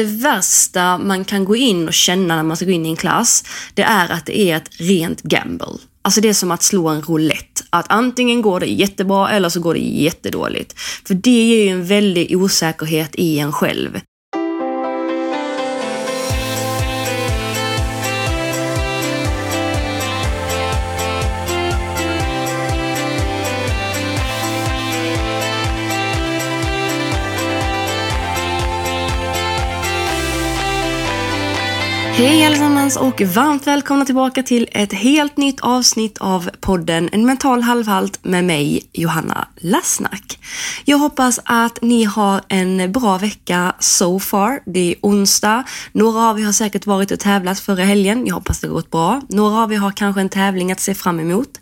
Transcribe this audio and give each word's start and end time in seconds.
Det 0.00 0.04
värsta 0.04 0.98
man 0.98 1.24
kan 1.24 1.44
gå 1.44 1.56
in 1.56 1.88
och 1.88 1.94
känna 1.94 2.36
när 2.36 2.42
man 2.42 2.56
ska 2.56 2.66
gå 2.66 2.72
in 2.72 2.86
i 2.86 2.88
en 2.88 2.96
klass, 2.96 3.44
det 3.74 3.82
är 3.82 4.12
att 4.12 4.26
det 4.26 4.38
är 4.38 4.56
ett 4.56 4.70
rent 4.80 5.22
gamble. 5.22 5.66
Alltså 6.02 6.20
det 6.20 6.28
är 6.28 6.32
som 6.32 6.50
att 6.50 6.62
slå 6.62 6.88
en 6.88 7.02
roulette. 7.02 7.62
Att 7.70 7.86
antingen 7.88 8.42
går 8.42 8.60
det 8.60 8.66
jättebra 8.66 9.30
eller 9.30 9.48
så 9.48 9.60
går 9.60 9.74
det 9.74 9.80
jättedåligt. 9.80 10.78
För 11.06 11.14
det 11.14 11.30
ger 11.30 11.64
ju 11.64 11.68
en 11.68 11.86
väldig 11.86 12.36
osäkerhet 12.36 13.10
i 13.14 13.38
en 13.38 13.52
själv. 13.52 14.00
Hej 32.20 32.46
allesammans 32.46 32.96
och 32.96 33.20
varmt 33.20 33.66
välkomna 33.66 34.04
tillbaka 34.04 34.42
till 34.42 34.68
ett 34.72 34.92
helt 34.92 35.36
nytt 35.36 35.60
avsnitt 35.60 36.18
av 36.18 36.50
podden 36.60 37.08
En 37.12 37.26
mental 37.26 37.62
halvhalt 37.62 38.24
med 38.24 38.44
mig, 38.44 38.90
Johanna 38.92 39.48
Lassnack. 39.56 40.38
Jag 40.84 40.98
hoppas 40.98 41.40
att 41.44 41.82
ni 41.82 42.04
har 42.04 42.40
en 42.48 42.92
bra 42.92 43.18
vecka 43.18 43.74
so 43.78 44.20
far. 44.20 44.60
Det 44.66 44.92
är 44.92 44.94
onsdag. 45.00 45.64
Några 45.92 46.30
av 46.30 46.40
er 46.40 46.44
har 46.44 46.52
säkert 46.52 46.86
varit 46.86 47.10
och 47.10 47.20
tävlat 47.20 47.60
förra 47.60 47.84
helgen. 47.84 48.26
Jag 48.26 48.34
hoppas 48.34 48.60
det 48.60 48.66
har 48.66 48.74
gått 48.74 48.90
bra. 48.90 49.20
Några 49.28 49.62
av 49.62 49.72
er 49.72 49.78
har 49.78 49.90
kanske 49.90 50.20
en 50.20 50.28
tävling 50.28 50.72
att 50.72 50.80
se 50.80 50.94
fram 50.94 51.20
emot. 51.20 51.58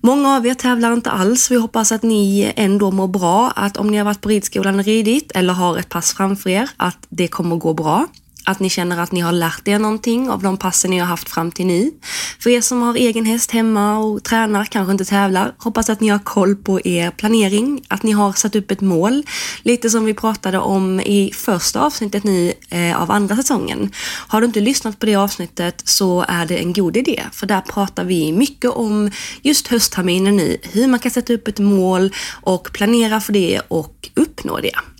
Många 0.00 0.36
av 0.36 0.46
er 0.46 0.54
tävlar 0.54 0.92
inte 0.92 1.10
alls. 1.10 1.50
Vi 1.50 1.56
hoppas 1.56 1.92
att 1.92 2.02
ni 2.02 2.52
ändå 2.56 2.90
mår 2.90 3.08
bra. 3.08 3.50
Att 3.50 3.76
om 3.76 3.86
ni 3.90 3.96
har 3.96 4.04
varit 4.04 4.20
på 4.20 4.28
ridskolan 4.28 4.78
och 4.78 4.84
ridit 4.84 5.32
eller 5.34 5.52
har 5.52 5.78
ett 5.78 5.88
pass 5.88 6.14
framför 6.14 6.50
er, 6.50 6.70
att 6.76 7.06
det 7.08 7.28
kommer 7.28 7.56
gå 7.56 7.74
bra 7.74 8.06
att 8.46 8.60
ni 8.60 8.70
känner 8.70 8.98
att 8.98 9.12
ni 9.12 9.20
har 9.20 9.32
lärt 9.32 9.68
er 9.68 9.78
någonting 9.78 10.30
av 10.30 10.42
de 10.42 10.56
passen 10.56 10.90
ni 10.90 10.98
har 10.98 11.06
haft 11.06 11.28
fram 11.28 11.52
till 11.52 11.66
nu. 11.66 11.92
För 12.38 12.50
er 12.50 12.60
som 12.60 12.82
har 12.82 12.94
egen 12.94 13.24
häst 13.24 13.50
hemma 13.50 13.98
och 13.98 14.24
tränar, 14.24 14.64
kanske 14.64 14.92
inte 14.92 15.04
tävlar, 15.04 15.54
hoppas 15.58 15.90
att 15.90 16.00
ni 16.00 16.08
har 16.08 16.18
koll 16.18 16.56
på 16.56 16.80
er 16.86 17.10
planering, 17.10 17.84
att 17.88 18.02
ni 18.02 18.12
har 18.12 18.32
satt 18.32 18.56
upp 18.56 18.70
ett 18.70 18.80
mål. 18.80 19.22
Lite 19.62 19.90
som 19.90 20.04
vi 20.04 20.14
pratade 20.14 20.58
om 20.58 21.00
i 21.00 21.32
första 21.34 21.80
avsnittet 21.80 22.24
nu 22.24 22.52
eh, 22.70 23.02
av 23.02 23.10
andra 23.10 23.36
säsongen. 23.36 23.90
Har 24.28 24.40
du 24.40 24.46
inte 24.46 24.60
lyssnat 24.60 24.98
på 24.98 25.06
det 25.06 25.16
avsnittet 25.16 25.82
så 25.84 26.24
är 26.28 26.46
det 26.46 26.56
en 26.56 26.72
god 26.72 26.96
idé, 26.96 27.22
för 27.32 27.46
där 27.46 27.60
pratar 27.60 28.04
vi 28.04 28.32
mycket 28.32 28.70
om 28.70 29.10
just 29.42 29.68
höstterminen 29.68 30.36
nu, 30.36 30.56
hur 30.62 30.86
man 30.86 30.98
kan 30.98 31.10
sätta 31.10 31.32
upp 31.32 31.48
ett 31.48 31.58
mål 31.58 32.12
och 32.42 32.68
planera 32.72 33.20
för 33.20 33.32
det 33.32 33.60
och 33.68 34.10
uppnå 34.14 34.60
det. 34.60 34.95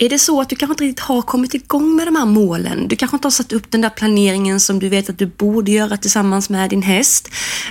Är 0.00 0.08
det 0.08 0.18
så 0.18 0.40
att 0.40 0.48
du 0.48 0.56
kanske 0.56 0.72
inte 0.72 0.84
riktigt 0.84 1.04
har 1.04 1.22
kommit 1.22 1.54
igång 1.54 1.96
med 1.96 2.06
de 2.06 2.16
här 2.16 2.26
målen? 2.26 2.88
Du 2.88 2.96
kanske 2.96 3.16
inte 3.16 3.26
har 3.26 3.30
satt 3.30 3.52
upp 3.52 3.70
den 3.70 3.80
där 3.80 3.90
planeringen 3.90 4.60
som 4.60 4.78
du 4.78 4.88
vet 4.88 5.10
att 5.10 5.18
du 5.18 5.26
borde 5.26 5.70
göra 5.70 5.96
tillsammans 5.96 6.50
med 6.50 6.70
din 6.70 6.82
häst. 6.82 7.28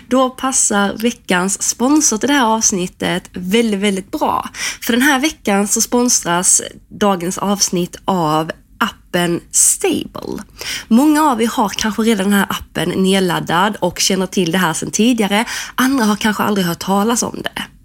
Då 0.08 0.30
passar 0.30 0.94
veckans 0.97 1.64
sponsor 1.64 2.17
till 2.17 2.30
det 2.30 2.34
här 2.34 2.45
avsnittet 2.45 3.30
väldigt, 3.34 3.80
väldigt 3.80 4.11
bra. 4.11 4.50
För 4.81 4.94
den 4.94 5.02
här 5.02 5.19
veckan 5.19 5.67
så 5.67 5.81
sponsras 5.81 6.61
dagens 6.89 7.38
avsnitt 7.38 7.95
av 8.06 8.52
appen 8.78 9.41
Stable. 9.52 10.44
Många 10.88 11.23
av 11.23 11.41
er 11.41 11.47
har 11.47 11.69
kanske 11.69 12.02
redan 12.02 12.30
den 12.30 12.39
här 12.39 12.47
appen 12.50 12.89
nedladdad 12.89 13.75
och 13.80 14.00
känner 14.00 14.25
till 14.25 14.52
det 14.52 14.58
här 14.58 14.73
sedan 14.73 14.91
tidigare. 14.91 15.45
Andra 15.75 16.06
har 16.06 16.16
kanske 16.16 16.44
aldrig 16.44 16.67
hört 16.67 16.80
talas 16.80 17.23
om 17.23 17.41
det. 17.44 17.77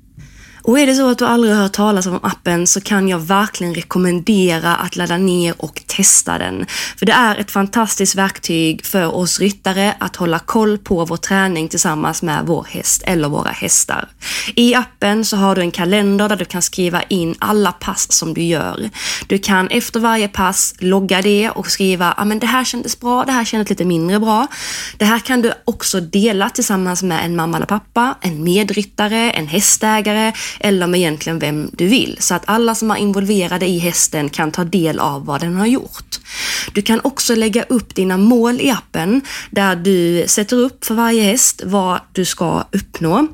Och 0.64 0.78
är 0.78 0.86
det 0.86 0.94
så 0.94 1.10
att 1.10 1.18
du 1.18 1.26
aldrig 1.26 1.54
har 1.54 1.62
hört 1.62 1.72
talas 1.72 2.06
om 2.06 2.20
appen 2.22 2.66
så 2.66 2.80
kan 2.80 3.08
jag 3.08 3.18
verkligen 3.18 3.74
rekommendera 3.74 4.76
att 4.76 4.96
ladda 4.96 5.16
ner 5.16 5.54
och 5.58 5.82
testa 5.86 6.38
den. 6.38 6.66
För 6.98 7.06
det 7.06 7.12
är 7.12 7.36
ett 7.36 7.50
fantastiskt 7.50 8.14
verktyg 8.14 8.86
för 8.86 9.14
oss 9.14 9.40
ryttare 9.40 9.94
att 9.98 10.16
hålla 10.16 10.38
koll 10.38 10.78
på 10.78 11.04
vår 11.04 11.16
träning 11.16 11.68
tillsammans 11.68 12.22
med 12.22 12.46
vår 12.46 12.66
häst 12.70 13.02
eller 13.06 13.28
våra 13.28 13.50
hästar. 13.50 14.08
I 14.54 14.74
appen 14.74 15.24
så 15.24 15.36
har 15.36 15.54
du 15.54 15.60
en 15.60 15.70
kalender 15.70 16.28
där 16.28 16.36
du 16.36 16.44
kan 16.44 16.62
skriva 16.62 17.02
in 17.02 17.34
alla 17.38 17.72
pass 17.72 18.12
som 18.12 18.34
du 18.34 18.42
gör. 18.42 18.90
Du 19.26 19.38
kan 19.38 19.68
efter 19.68 20.00
varje 20.00 20.28
pass 20.28 20.74
logga 20.78 21.22
det 21.22 21.50
och 21.50 21.70
skriva, 21.70 22.12
att 22.12 22.26
men 22.26 22.38
det 22.38 22.46
här 22.46 22.64
kändes 22.64 23.00
bra, 23.00 23.24
det 23.24 23.32
här 23.32 23.44
kändes 23.44 23.70
lite 23.70 23.84
mindre 23.84 24.20
bra. 24.20 24.46
Det 24.96 25.04
här 25.04 25.18
kan 25.18 25.42
du 25.42 25.52
också 25.64 26.00
dela 26.00 26.50
tillsammans 26.50 27.02
med 27.02 27.24
en 27.24 27.36
mamma 27.36 27.56
eller 27.56 27.66
pappa, 27.66 28.14
en 28.20 28.44
medryttare, 28.44 29.30
en 29.30 29.46
hästägare 29.46 30.32
eller 30.60 30.86
med 30.86 31.00
egentligen 31.00 31.38
vem 31.38 31.70
du 31.72 31.86
vill. 31.86 32.16
Så 32.20 32.34
att 32.34 32.42
alla 32.46 32.74
som 32.74 32.90
är 32.90 32.96
involverade 32.96 33.66
i 33.66 33.78
hästen 33.78 34.28
kan 34.28 34.50
ta 34.50 34.64
del 34.64 34.98
av 34.98 35.24
vad 35.24 35.40
den 35.40 35.56
har 35.56 35.66
gjort. 35.66 36.20
Du 36.72 36.82
kan 36.82 37.00
också 37.04 37.34
lägga 37.34 37.62
upp 37.62 37.94
dina 37.94 38.16
mål 38.16 38.60
i 38.60 38.70
appen 38.70 39.20
där 39.50 39.76
du 39.76 40.24
sätter 40.26 40.56
upp 40.56 40.84
för 40.84 40.94
varje 40.94 41.22
häst 41.22 41.62
vad 41.64 42.00
du 42.12 42.24
ska 42.24 42.64
uppnå. 42.72 43.28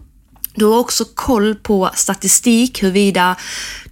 Du 0.55 0.65
har 0.65 0.79
också 0.79 1.05
koll 1.15 1.55
på 1.55 1.91
statistik, 1.95 2.83
huruvida 2.83 3.37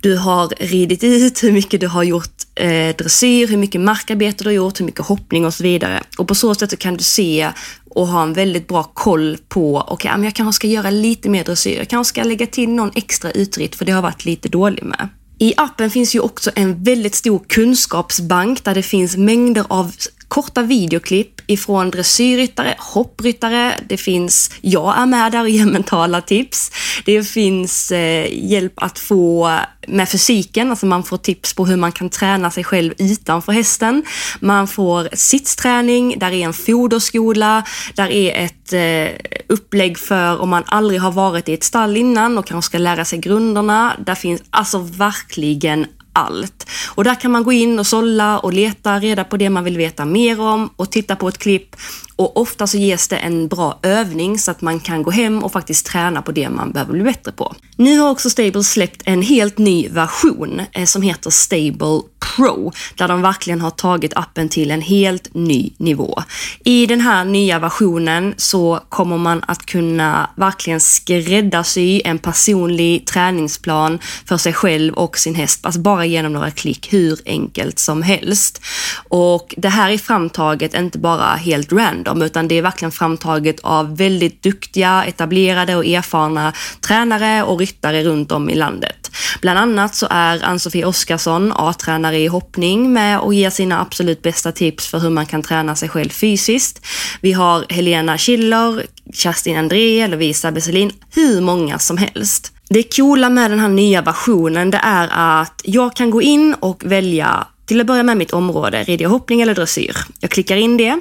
du 0.00 0.16
har 0.16 0.48
ridit 0.60 1.04
ut, 1.04 1.42
hur 1.42 1.52
mycket 1.52 1.80
du 1.80 1.88
har 1.88 2.02
gjort 2.02 2.35
eh, 2.56 2.96
dressyr, 2.96 3.46
hur 3.46 3.56
mycket 3.56 3.80
markarbete 3.80 4.44
du 4.44 4.48
har 4.48 4.54
gjort, 4.54 4.80
hur 4.80 4.84
mycket 4.84 5.06
hoppning 5.06 5.46
och 5.46 5.54
så 5.54 5.62
vidare. 5.62 6.02
Och 6.18 6.28
på 6.28 6.34
så 6.34 6.54
sätt 6.54 6.70
så 6.70 6.76
kan 6.76 6.96
du 6.96 7.04
se 7.04 7.50
och 7.90 8.08
ha 8.08 8.22
en 8.22 8.32
väldigt 8.32 8.68
bra 8.68 8.82
koll 8.82 9.38
på, 9.48 9.84
okej, 9.88 10.10
okay, 10.10 10.24
jag 10.24 10.34
kanske 10.34 10.56
ska 10.56 10.66
göra 10.66 10.90
lite 10.90 11.28
mer 11.28 11.44
dressyr, 11.44 11.78
jag 11.78 11.88
kanske 11.88 12.08
ska 12.08 12.22
lägga 12.22 12.46
till 12.46 12.68
någon 12.68 12.92
extra 12.94 13.30
utritt 13.30 13.76
för 13.76 13.84
det 13.84 13.92
har 13.92 14.02
varit 14.02 14.24
lite 14.24 14.48
dålig 14.48 14.84
med. 14.84 15.08
I 15.38 15.54
appen 15.56 15.90
finns 15.90 16.14
ju 16.14 16.20
också 16.20 16.50
en 16.54 16.82
väldigt 16.82 17.14
stor 17.14 17.42
kunskapsbank 17.48 18.64
där 18.64 18.74
det 18.74 18.82
finns 18.82 19.16
mängder 19.16 19.64
av 19.68 19.92
korta 20.28 20.62
videoklipp 20.62 21.40
ifrån 21.46 21.90
dressyrryttare, 21.90 22.74
hoppryttare, 22.78 23.74
det 23.88 23.96
finns, 23.96 24.50
jag 24.60 24.98
är 24.98 25.06
med 25.06 25.32
där 25.32 25.42
och 25.42 25.48
ger 25.48 25.66
mentala 25.72 26.20
tips. 26.20 26.70
Det 27.04 27.22
finns 27.22 27.92
eh, 27.92 28.28
hjälp 28.32 28.72
att 28.76 28.98
få 28.98 29.58
med 29.88 30.08
fysiken, 30.08 30.70
alltså 30.70 30.86
man 30.86 31.02
får 31.02 31.16
tips 31.16 31.54
på 31.54 31.66
hur 31.66 31.76
man 31.76 31.92
kan 31.92 32.10
träna 32.10 32.50
sig 32.50 32.64
själv 32.64 32.94
utanför 32.98 33.52
hästen. 33.52 34.04
Man 34.40 34.68
får 34.68 35.08
sittsträning, 35.12 36.18
där 36.18 36.32
är 36.32 36.44
en 36.44 36.52
foderskola, 36.52 37.64
där 37.94 38.10
är 38.10 38.44
ett 38.44 38.72
eh, 38.72 39.36
upplägg 39.48 39.98
för 39.98 40.40
om 40.40 40.48
man 40.48 40.62
aldrig 40.66 41.00
har 41.00 41.12
varit 41.12 41.48
i 41.48 41.54
ett 41.54 41.64
stall 41.64 41.96
innan 41.96 42.38
och 42.38 42.46
kanske 42.46 42.66
ska 42.66 42.78
lära 42.78 43.04
sig 43.04 43.18
grunderna. 43.18 43.96
Där 44.06 44.14
finns 44.14 44.42
alltså 44.50 44.78
verkligen 44.78 45.86
allt. 46.16 46.66
Och 46.94 47.04
där 47.04 47.20
kan 47.20 47.30
man 47.30 47.44
gå 47.44 47.52
in 47.52 47.78
och 47.78 47.86
sålla 47.86 48.38
och 48.38 48.52
leta 48.52 48.98
reda 48.98 49.24
på 49.24 49.36
det 49.36 49.50
man 49.50 49.64
vill 49.64 49.76
veta 49.76 50.04
mer 50.04 50.40
om 50.40 50.70
och 50.76 50.90
titta 50.90 51.16
på 51.16 51.28
ett 51.28 51.38
klipp 51.38 51.76
och 52.16 52.36
ofta 52.36 52.66
så 52.66 52.76
ges 52.78 53.08
det 53.08 53.16
en 53.16 53.48
bra 53.48 53.78
övning 53.82 54.38
så 54.38 54.50
att 54.50 54.60
man 54.60 54.80
kan 54.80 55.02
gå 55.02 55.10
hem 55.10 55.44
och 55.44 55.52
faktiskt 55.52 55.86
träna 55.86 56.22
på 56.22 56.32
det 56.32 56.50
man 56.50 56.72
behöver 56.72 56.92
bli 56.92 57.02
bättre 57.02 57.32
på. 57.32 57.54
Nu 57.76 57.98
har 57.98 58.10
också 58.10 58.30
Stable 58.30 58.64
släppt 58.64 59.02
en 59.04 59.22
helt 59.22 59.58
ny 59.58 59.88
version 59.88 60.62
eh, 60.72 60.84
som 60.84 61.02
heter 61.02 61.30
Stable 61.30 62.00
Pro, 62.36 62.72
där 62.94 63.08
de 63.08 63.22
verkligen 63.22 63.60
har 63.60 63.70
tagit 63.70 64.12
appen 64.16 64.48
till 64.48 64.70
en 64.70 64.80
helt 64.80 65.34
ny 65.34 65.70
nivå. 65.76 66.22
I 66.64 66.86
den 66.86 67.00
här 67.00 67.24
nya 67.24 67.58
versionen 67.58 68.34
så 68.36 68.80
kommer 68.88 69.18
man 69.18 69.42
att 69.48 69.66
kunna 69.66 70.30
verkligen 70.36 70.80
skräddarsy 70.80 72.02
en 72.04 72.18
personlig 72.18 73.06
träningsplan 73.06 73.98
för 74.24 74.36
sig 74.36 74.52
själv 74.52 74.94
och 74.94 75.18
sin 75.18 75.34
häst, 75.34 75.66
alltså 75.66 75.80
bara 75.80 76.05
genom 76.06 76.32
några 76.32 76.50
klick, 76.50 76.92
hur 76.92 77.18
enkelt 77.26 77.78
som 77.78 78.02
helst. 78.02 78.60
Och 79.08 79.54
det 79.56 79.68
här 79.68 79.90
är 79.90 79.98
framtaget 79.98 80.74
inte 80.74 80.98
bara 80.98 81.34
helt 81.34 81.72
random 81.72 81.96
random, 82.06 82.22
utan 82.22 82.48
det 82.48 82.54
är 82.54 82.62
verkligen 82.62 82.92
framtaget 82.92 83.60
av 83.60 83.96
väldigt 83.96 84.42
duktiga, 84.42 85.04
etablerade 85.04 85.76
och 85.76 85.86
erfarna 85.86 86.52
tränare 86.80 87.42
och 87.42 87.58
ryttare 87.58 88.04
runt 88.04 88.32
om 88.32 88.50
i 88.50 88.54
landet. 88.54 89.10
Bland 89.40 89.58
annat 89.58 89.94
så 89.94 90.06
är 90.10 90.44
Ann-Sofie 90.44 90.84
Oskarsson, 90.84 91.52
A-tränare 91.56 92.18
i 92.18 92.26
hoppning, 92.26 92.92
med 92.92 93.20
och 93.20 93.34
ger 93.34 93.50
sina 93.50 93.80
absolut 93.80 94.22
bästa 94.22 94.52
tips 94.52 94.86
för 94.86 94.98
hur 94.98 95.10
man 95.10 95.26
kan 95.26 95.42
träna 95.42 95.76
sig 95.76 95.88
själv 95.88 96.10
fysiskt. 96.10 96.86
Vi 97.20 97.32
har 97.32 97.64
Helena 97.68 98.18
Schiller, 98.18 98.86
Kerstin 99.14 99.56
André, 99.56 100.06
Lovisa 100.06 100.52
Besselin, 100.52 100.90
hur 101.14 101.40
många 101.40 101.78
som 101.78 101.96
helst. 101.96 102.55
Det 102.68 102.96
coola 102.96 103.30
med 103.30 103.50
den 103.50 103.60
här 103.60 103.68
nya 103.68 104.02
versionen, 104.02 104.70
det 104.70 104.80
är 104.82 105.08
att 105.42 105.60
jag 105.64 105.96
kan 105.96 106.10
gå 106.10 106.22
in 106.22 106.54
och 106.60 106.84
välja 106.84 107.46
till 107.66 107.80
att 107.80 107.86
börja 107.86 108.02
med 108.02 108.16
mitt 108.16 108.32
område, 108.32 108.82
rider 108.82 109.06
hoppning 109.06 109.40
eller 109.40 109.54
dressyr. 109.54 109.96
Jag 110.20 110.30
klickar 110.30 110.56
in 110.56 110.76
det. 110.76 111.00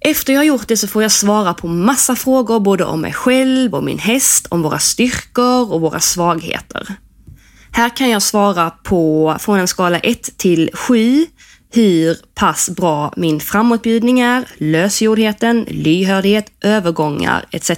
Efter 0.00 0.32
jag 0.32 0.40
har 0.40 0.44
gjort 0.44 0.68
det 0.68 0.76
så 0.76 0.88
får 0.88 1.02
jag 1.02 1.12
svara 1.12 1.54
på 1.54 1.66
massa 1.66 2.16
frågor 2.16 2.60
både 2.60 2.84
om 2.84 3.00
mig 3.00 3.12
själv, 3.12 3.74
om 3.74 3.84
min 3.84 3.98
häst, 3.98 4.46
om 4.50 4.62
våra 4.62 4.78
styrkor 4.78 5.72
och 5.72 5.80
våra 5.80 6.00
svagheter. 6.00 6.94
Här 7.72 7.96
kan 7.96 8.10
jag 8.10 8.22
svara 8.22 8.70
på 8.70 9.36
från 9.40 9.58
en 9.58 9.68
skala 9.68 9.98
1 9.98 10.38
till 10.38 10.70
7 10.74 11.26
hur 11.72 12.16
pass 12.34 12.70
bra 12.70 13.12
min 13.16 13.40
framåtbjudning 13.40 14.20
är, 14.20 14.44
lösgjordheten, 14.56 15.66
lyhördhet, 15.68 16.52
övergångar 16.60 17.44
etc. 17.50 17.70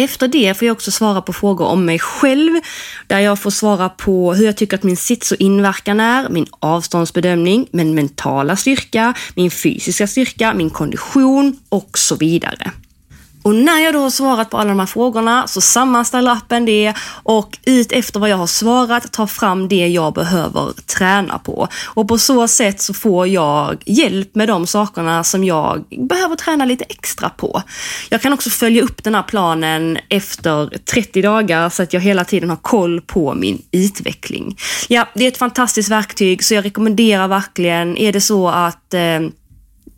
Efter 0.00 0.28
det 0.28 0.58
får 0.58 0.66
jag 0.66 0.74
också 0.74 0.90
svara 0.90 1.22
på 1.22 1.32
frågor 1.32 1.66
om 1.66 1.84
mig 1.84 1.98
själv, 1.98 2.60
där 3.06 3.20
jag 3.20 3.38
får 3.38 3.50
svara 3.50 3.88
på 3.88 4.34
hur 4.34 4.44
jag 4.44 4.56
tycker 4.56 4.76
att 4.76 4.82
min 4.82 4.96
sits 4.96 5.32
och 5.32 5.40
inverkan 5.40 6.00
är, 6.00 6.28
min 6.28 6.46
avståndsbedömning, 6.60 7.66
min 7.70 7.94
mentala 7.94 8.56
styrka, 8.56 9.14
min 9.34 9.50
fysiska 9.50 10.06
styrka, 10.06 10.54
min 10.54 10.70
kondition 10.70 11.58
och 11.68 11.98
så 11.98 12.16
vidare. 12.16 12.70
Och 13.42 13.54
när 13.54 13.80
jag 13.80 13.94
då 13.94 13.98
har 13.98 14.10
svarat 14.10 14.50
på 14.50 14.56
alla 14.56 14.68
de 14.68 14.78
här 14.78 14.86
frågorna 14.86 15.46
så 15.46 15.60
sammanställer 15.60 16.30
appen 16.32 16.64
det 16.64 16.94
och 17.22 17.58
ut 17.64 17.92
efter 17.92 18.20
vad 18.20 18.28
jag 18.28 18.36
har 18.36 18.46
svarat 18.46 19.12
tar 19.12 19.26
fram 19.26 19.68
det 19.68 19.88
jag 19.88 20.14
behöver 20.14 20.72
träna 20.86 21.38
på. 21.38 21.68
Och 21.86 22.08
på 22.08 22.18
så 22.18 22.48
sätt 22.48 22.80
så 22.80 22.94
får 22.94 23.26
jag 23.26 23.82
hjälp 23.86 24.34
med 24.34 24.48
de 24.48 24.66
sakerna 24.66 25.24
som 25.24 25.44
jag 25.44 25.84
behöver 26.08 26.36
träna 26.36 26.64
lite 26.64 26.84
extra 26.84 27.28
på. 27.30 27.62
Jag 28.08 28.22
kan 28.22 28.32
också 28.32 28.50
följa 28.50 28.82
upp 28.82 29.04
den 29.04 29.14
här 29.14 29.22
planen 29.22 29.98
efter 30.08 30.78
30 30.84 31.22
dagar 31.22 31.68
så 31.68 31.82
att 31.82 31.92
jag 31.92 32.00
hela 32.00 32.24
tiden 32.24 32.50
har 32.50 32.56
koll 32.56 33.00
på 33.00 33.34
min 33.34 33.62
utveckling. 33.70 34.56
Ja, 34.88 35.08
det 35.14 35.24
är 35.24 35.28
ett 35.28 35.38
fantastiskt 35.38 35.90
verktyg 35.90 36.44
så 36.44 36.54
jag 36.54 36.64
rekommenderar 36.64 37.28
verkligen, 37.28 37.96
är 37.96 38.12
det 38.12 38.20
så 38.20 38.48
att 38.48 38.94
eh, 38.94 39.00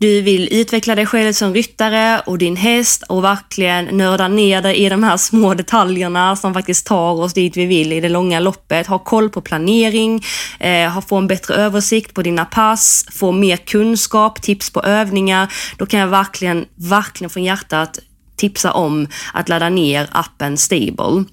du 0.03 0.21
vill 0.21 0.53
utveckla 0.53 0.95
dig 0.95 1.05
själv 1.05 1.33
som 1.33 1.53
ryttare 1.53 2.21
och 2.25 2.37
din 2.37 2.55
häst 2.55 3.03
och 3.09 3.23
verkligen 3.23 3.97
nörda 3.97 4.27
ner 4.27 4.61
dig 4.61 4.75
i 4.75 4.89
de 4.89 5.03
här 5.03 5.17
små 5.17 5.53
detaljerna 5.53 6.35
som 6.35 6.53
faktiskt 6.53 6.85
tar 6.85 7.11
oss 7.11 7.33
dit 7.33 7.57
vi 7.57 7.65
vill 7.65 7.93
i 7.93 8.01
det 8.01 8.09
långa 8.09 8.39
loppet. 8.39 8.87
Ha 8.87 8.99
koll 8.99 9.29
på 9.29 9.41
planering, 9.41 10.23
eh, 10.59 11.01
få 11.01 11.17
en 11.17 11.27
bättre 11.27 11.55
översikt 11.55 12.13
på 12.13 12.21
dina 12.21 12.45
pass, 12.45 13.05
få 13.11 13.31
mer 13.31 13.57
kunskap, 13.57 14.41
tips 14.41 14.69
på 14.69 14.81
övningar. 14.81 15.53
Då 15.77 15.85
kan 15.85 15.99
jag 15.99 16.07
verkligen, 16.07 16.65
verkligen 16.75 17.29
från 17.29 17.43
hjärtat 17.43 17.99
tipsa 18.35 18.71
om 18.71 19.07
att 19.33 19.49
ladda 19.49 19.69
ner 19.69 20.09
appen 20.11 20.57
Stable. 20.57 21.23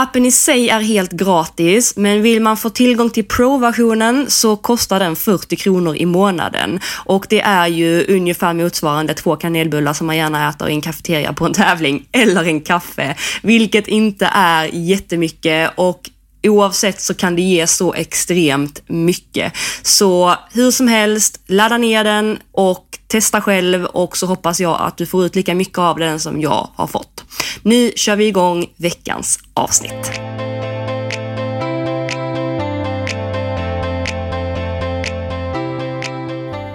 Appen 0.00 0.26
i 0.26 0.30
sig 0.30 0.68
är 0.68 0.80
helt 0.80 1.12
gratis, 1.12 1.96
men 1.96 2.22
vill 2.22 2.42
man 2.42 2.56
få 2.56 2.70
tillgång 2.70 3.10
till 3.10 3.24
Pro-versionen 3.24 4.30
så 4.30 4.56
kostar 4.56 4.98
den 5.00 5.16
40 5.16 5.56
kronor 5.56 5.96
i 5.96 6.06
månaden. 6.06 6.80
Och 7.04 7.26
det 7.28 7.40
är 7.40 7.66
ju 7.66 8.06
ungefär 8.08 8.54
motsvarande 8.54 9.14
två 9.14 9.36
kanelbullar 9.36 9.92
som 9.92 10.06
man 10.06 10.16
gärna 10.16 10.48
äter 10.48 10.68
i 10.68 10.72
en 10.72 10.80
kafeteria 10.80 11.32
på 11.32 11.46
en 11.46 11.52
tävling, 11.52 12.06
eller 12.12 12.44
en 12.44 12.60
kaffe, 12.60 13.16
vilket 13.42 13.88
inte 13.88 14.30
är 14.34 14.70
jättemycket 14.72 15.70
och 15.76 16.10
Oavsett 16.42 17.00
så 17.00 17.14
kan 17.14 17.36
det 17.36 17.42
ge 17.42 17.66
så 17.66 17.94
extremt 17.94 18.82
mycket. 18.88 19.52
Så 19.82 20.34
hur 20.52 20.70
som 20.70 20.88
helst, 20.88 21.40
ladda 21.46 21.78
ner 21.78 22.04
den 22.04 22.38
och 22.52 22.98
testa 23.06 23.40
själv 23.40 23.84
och 23.84 24.16
så 24.16 24.26
hoppas 24.26 24.60
jag 24.60 24.80
att 24.80 24.96
du 24.96 25.06
får 25.06 25.24
ut 25.24 25.36
lika 25.36 25.54
mycket 25.54 25.78
av 25.78 25.98
den 25.98 26.20
som 26.20 26.40
jag 26.40 26.68
har 26.74 26.86
fått. 26.86 27.24
Nu 27.62 27.92
kör 27.96 28.16
vi 28.16 28.26
igång 28.26 28.66
veckans 28.76 29.38
avsnitt. 29.54 30.29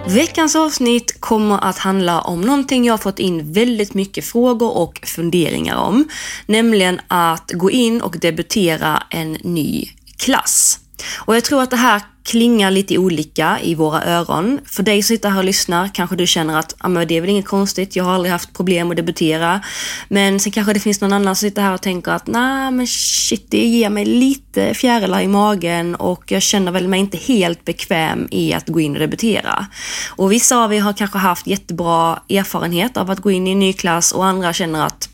Veckans 0.08 0.56
avsnitt 0.56 1.20
kommer 1.20 1.64
att 1.64 1.78
handla 1.78 2.20
om 2.20 2.40
någonting 2.40 2.84
jag 2.84 2.92
har 2.92 2.98
fått 2.98 3.18
in 3.18 3.52
väldigt 3.52 3.94
mycket 3.94 4.24
frågor 4.24 4.76
och 4.76 5.00
funderingar 5.04 5.76
om. 5.76 6.08
Nämligen 6.46 7.00
att 7.08 7.50
gå 7.54 7.70
in 7.70 8.00
och 8.02 8.18
debutera 8.18 9.02
en 9.10 9.32
ny 9.32 9.88
klass. 10.16 10.80
Och 11.16 11.36
jag 11.36 11.44
tror 11.44 11.62
att 11.62 11.70
det 11.70 11.76
här 11.76 12.02
klingar 12.26 12.70
lite 12.70 12.98
olika 12.98 13.58
i 13.62 13.74
våra 13.74 14.04
öron. 14.04 14.60
För 14.64 14.82
dig 14.82 15.02
som 15.02 15.16
sitter 15.16 15.30
här 15.30 15.38
och 15.38 15.44
lyssnar 15.44 15.88
kanske 15.94 16.16
du 16.16 16.26
känner 16.26 16.58
att 16.58 16.74
ah, 16.78 16.88
men 16.88 17.08
det 17.08 17.16
är 17.16 17.20
väl 17.20 17.30
inget 17.30 17.46
konstigt, 17.46 17.96
jag 17.96 18.04
har 18.04 18.12
aldrig 18.12 18.32
haft 18.32 18.52
problem 18.52 18.90
att 18.90 18.96
debutera. 18.96 19.60
Men 20.08 20.40
sen 20.40 20.52
kanske 20.52 20.72
det 20.72 20.80
finns 20.80 21.00
någon 21.00 21.12
annan 21.12 21.36
som 21.36 21.48
sitter 21.48 21.62
här 21.62 21.74
och 21.74 21.82
tänker 21.82 22.12
att 22.12 22.26
nej 22.26 22.70
men 22.70 22.86
shit, 22.86 23.46
det 23.50 23.66
ger 23.66 23.90
mig 23.90 24.04
lite 24.04 24.74
fjärilar 24.74 25.20
i 25.20 25.28
magen 25.28 25.94
och 25.94 26.32
jag 26.32 26.42
känner 26.42 26.72
väl 26.72 26.88
mig 26.88 27.00
inte 27.00 27.16
helt 27.16 27.64
bekväm 27.64 28.28
i 28.30 28.52
att 28.52 28.68
gå 28.68 28.80
in 28.80 28.92
och 28.92 29.00
debutera. 29.00 29.66
Och 30.08 30.32
vissa 30.32 30.64
av 30.64 30.74
er 30.74 30.80
har 30.80 30.92
kanske 30.92 31.18
haft 31.18 31.46
jättebra 31.46 32.18
erfarenhet 32.28 32.96
av 32.96 33.10
att 33.10 33.20
gå 33.20 33.30
in 33.30 33.46
i 33.46 33.50
en 33.50 33.58
ny 33.58 33.72
klass 33.72 34.12
och 34.12 34.24
andra 34.24 34.52
känner 34.52 34.86
att 34.86 35.08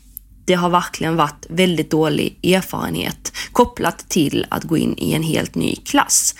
det 0.45 0.53
har 0.53 0.69
verkligen 0.69 1.15
varit 1.15 1.45
väldigt 1.49 1.91
dålig 1.91 2.39
erfarenhet 2.43 3.33
kopplat 3.51 4.09
till 4.09 4.45
att 4.49 4.63
gå 4.63 4.77
in 4.77 4.95
i 4.97 5.13
en 5.13 5.23
helt 5.23 5.55
ny 5.55 5.75
klass. 5.75 6.35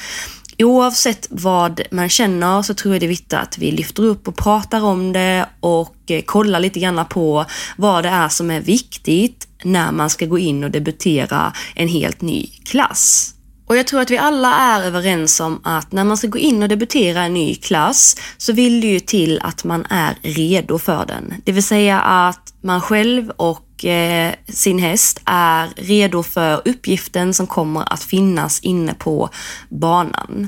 Oavsett 0.59 1.27
vad 1.29 1.81
man 1.91 2.09
känner 2.09 2.61
så 2.61 2.73
tror 2.73 2.93
jag 2.93 3.01
det 3.01 3.05
är 3.05 3.07
viktigt 3.07 3.33
att 3.33 3.57
vi 3.57 3.71
lyfter 3.71 4.03
upp 4.03 4.27
och 4.27 4.35
pratar 4.35 4.83
om 4.83 5.13
det 5.13 5.45
och 5.59 5.95
eh, 6.07 6.21
kollar 6.21 6.59
lite 6.59 6.79
grann 6.79 7.05
på 7.09 7.45
vad 7.77 8.03
det 8.03 8.09
är 8.09 8.29
som 8.29 8.51
är 8.51 8.61
viktigt 8.61 9.47
när 9.63 9.91
man 9.91 10.09
ska 10.09 10.25
gå 10.25 10.37
in 10.37 10.63
och 10.63 10.71
debutera 10.71 11.53
en 11.75 11.87
helt 11.87 12.21
ny 12.21 12.47
klass. 12.65 13.33
Och 13.67 13.77
jag 13.77 13.87
tror 13.87 14.01
att 14.01 14.11
vi 14.11 14.17
alla 14.17 14.55
är 14.55 14.83
överens 14.83 15.39
om 15.39 15.61
att 15.63 15.91
när 15.91 16.03
man 16.03 16.17
ska 16.17 16.27
gå 16.27 16.37
in 16.37 16.63
och 16.63 16.69
debutera 16.69 17.23
en 17.23 17.33
ny 17.33 17.55
klass 17.55 18.15
så 18.37 18.53
vill 18.53 18.81
det 18.81 18.87
ju 18.87 18.99
till 18.99 19.39
att 19.43 19.63
man 19.63 19.85
är 19.89 20.17
redo 20.21 20.77
för 20.79 21.05
den. 21.05 21.33
Det 21.43 21.51
vill 21.51 21.63
säga 21.63 22.01
att 22.01 22.53
man 22.61 22.81
själv 22.81 23.29
och 23.29 23.62
Eh, 23.83 24.33
sin 24.47 24.79
häst 24.79 25.21
är 25.25 25.69
redo 25.75 26.23
för 26.23 26.61
uppgiften 26.65 27.33
som 27.33 27.47
kommer 27.47 27.93
att 27.93 28.03
finnas 28.03 28.59
inne 28.59 28.93
på 28.93 29.29
banan. 29.69 30.47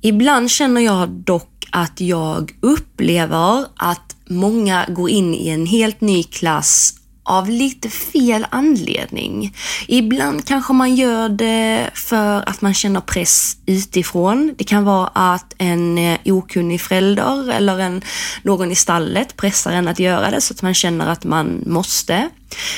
Ibland 0.00 0.50
känner 0.50 0.80
jag 0.80 1.08
dock 1.08 1.66
att 1.70 2.00
jag 2.00 2.52
upplever 2.60 3.64
att 3.76 4.16
många 4.28 4.86
går 4.88 5.10
in 5.10 5.34
i 5.34 5.48
en 5.48 5.66
helt 5.66 6.00
ny 6.00 6.22
klass 6.22 6.94
av 7.28 7.50
lite 7.50 7.88
fel 7.88 8.46
anledning. 8.50 9.54
Ibland 9.88 10.44
kanske 10.44 10.72
man 10.72 10.94
gör 10.94 11.28
det 11.28 11.90
för 11.94 12.48
att 12.48 12.60
man 12.60 12.74
känner 12.74 13.00
press 13.00 13.56
utifrån. 13.66 14.54
Det 14.58 14.64
kan 14.64 14.84
vara 14.84 15.06
att 15.06 15.54
en 15.58 15.98
eh, 15.98 16.18
okunnig 16.24 16.80
förälder 16.80 17.52
eller 17.52 17.78
en, 17.78 18.02
någon 18.42 18.72
i 18.72 18.74
stallet 18.74 19.36
pressar 19.36 19.72
en 19.72 19.88
att 19.88 19.98
göra 19.98 20.30
det 20.30 20.40
så 20.40 20.54
att 20.54 20.62
man 20.62 20.74
känner 20.74 21.06
att 21.06 21.24
man 21.24 21.62
måste. 21.66 22.28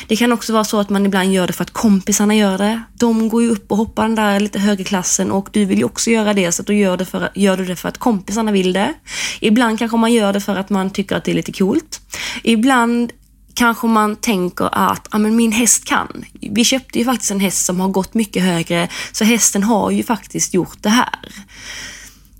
Det 0.09 0.17
kan 0.17 0.33
också 0.33 0.53
vara 0.53 0.65
så 0.65 0.81
att 0.81 0.91
man 0.91 1.07
ibland 1.07 1.33
gör 1.33 1.47
det 1.47 1.53
för 1.53 1.63
att 1.63 1.71
kompisarna 1.71 2.35
gör 2.35 2.59
det. 2.59 2.83
De 2.95 3.29
går 3.29 3.43
ju 3.43 3.51
upp 3.51 3.73
och 3.73 3.77
hoppar 3.77 4.03
den 4.03 4.15
där 4.15 4.41
lite 4.41 4.59
högre 4.59 4.85
klassen 4.85 5.31
och 5.31 5.49
du 5.53 5.65
vill 5.65 5.79
ju 5.79 5.85
också 5.85 6.11
göra 6.11 6.35
det 6.35 6.53
så 6.53 6.63
att 6.63 6.67
då 6.67 6.73
gör, 6.73 6.97
det 6.97 7.05
för, 7.05 7.31
gör 7.35 7.57
du 7.57 7.65
det 7.65 7.77
för 7.77 7.89
att 7.89 7.99
kompisarna 7.99 8.53
vill 8.53 8.73
det. 8.73 8.95
Ibland 9.41 9.79
kanske 9.79 9.97
man 9.97 10.13
gör 10.13 10.33
det 10.33 10.41
för 10.41 10.57
att 10.57 10.71
man 10.71 10.91
tycker 10.91 11.17
att 11.17 11.25
det 11.25 11.31
är 11.31 11.35
lite 11.35 11.53
coolt. 11.53 12.01
Ibland 12.43 13.13
kanske 13.61 13.87
man 13.87 14.17
tänker 14.17 14.69
att 14.73 15.09
ah, 15.11 15.19
men 15.19 15.37
min 15.37 15.53
häst 15.53 15.85
kan. 15.85 16.25
Vi 16.41 16.65
köpte 16.65 16.99
ju 16.99 17.05
faktiskt 17.05 17.31
en 17.31 17.41
häst 17.41 17.65
som 17.65 17.81
har 17.81 17.89
gått 17.89 18.15
mycket 18.15 18.43
högre, 18.43 18.89
så 19.13 19.25
hästen 19.25 19.63
har 19.63 19.91
ju 19.91 20.03
faktiskt 20.03 20.55
gjort 20.55 20.83
det 20.83 20.89
här. 20.89 21.45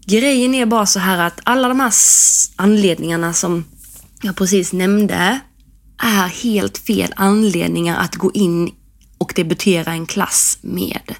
Grejen 0.07 0.55
är 0.55 0.67
bara 0.67 0.87
så 0.87 0.99
här 0.99 1.19
att 1.19 1.41
alla 1.45 1.69
de 1.69 1.81
här 1.81 1.93
anledningarna 2.57 3.33
som 3.33 3.65
jag 4.23 4.37
precis 4.37 4.73
nämnde 4.73 5.41
är 5.99 6.29
helt 6.29 6.79
fel 6.79 7.13
anledningar 7.17 7.97
att 8.01 8.15
gå 8.15 8.33
in 8.33 8.71
och 9.31 9.37
debutera 9.37 9.93
en 9.93 10.07
klass 10.07 10.59
med. 10.61 11.15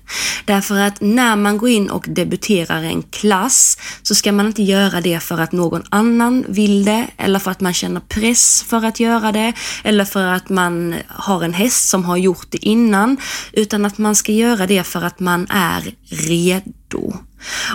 Därför 0.45 0.79
att 0.79 1.01
när 1.01 1.37
man 1.37 1.59
går 1.59 1.69
in 1.69 1.91
och 1.91 2.05
debuterar 2.09 2.83
en 2.83 3.03
klass 3.03 3.79
så 4.03 4.15
ska 4.15 4.33
man 4.33 4.47
inte 4.47 4.63
göra 4.63 5.01
det 5.01 5.21
för 5.21 5.39
att 5.39 5.53
någon 5.53 5.83
annan 5.89 6.45
vill 6.49 6.85
det 6.85 7.07
eller 7.17 7.39
för 7.39 7.51
att 7.51 7.61
man 7.61 7.75
känner 7.75 8.01
press 8.01 8.63
för 8.63 8.85
att 8.85 9.01
göra 9.01 9.33
det 9.33 9.53
eller 9.85 10.05
för 10.05 10.27
att 10.27 10.49
man 10.49 10.95
har 11.09 11.45
en 11.45 11.55
häst 11.55 11.89
som 11.89 12.05
har 12.05 12.17
gjort 12.17 12.47
det 12.51 12.67
innan 12.67 13.17
utan 13.53 13.85
att 13.85 13.99
man 13.99 14.15
ska 14.15 14.33
göra 14.33 14.67
det 14.67 14.85
för 14.85 15.03
att 15.03 15.21
man 15.21 15.47
är 15.51 15.95
redo. 16.09 17.15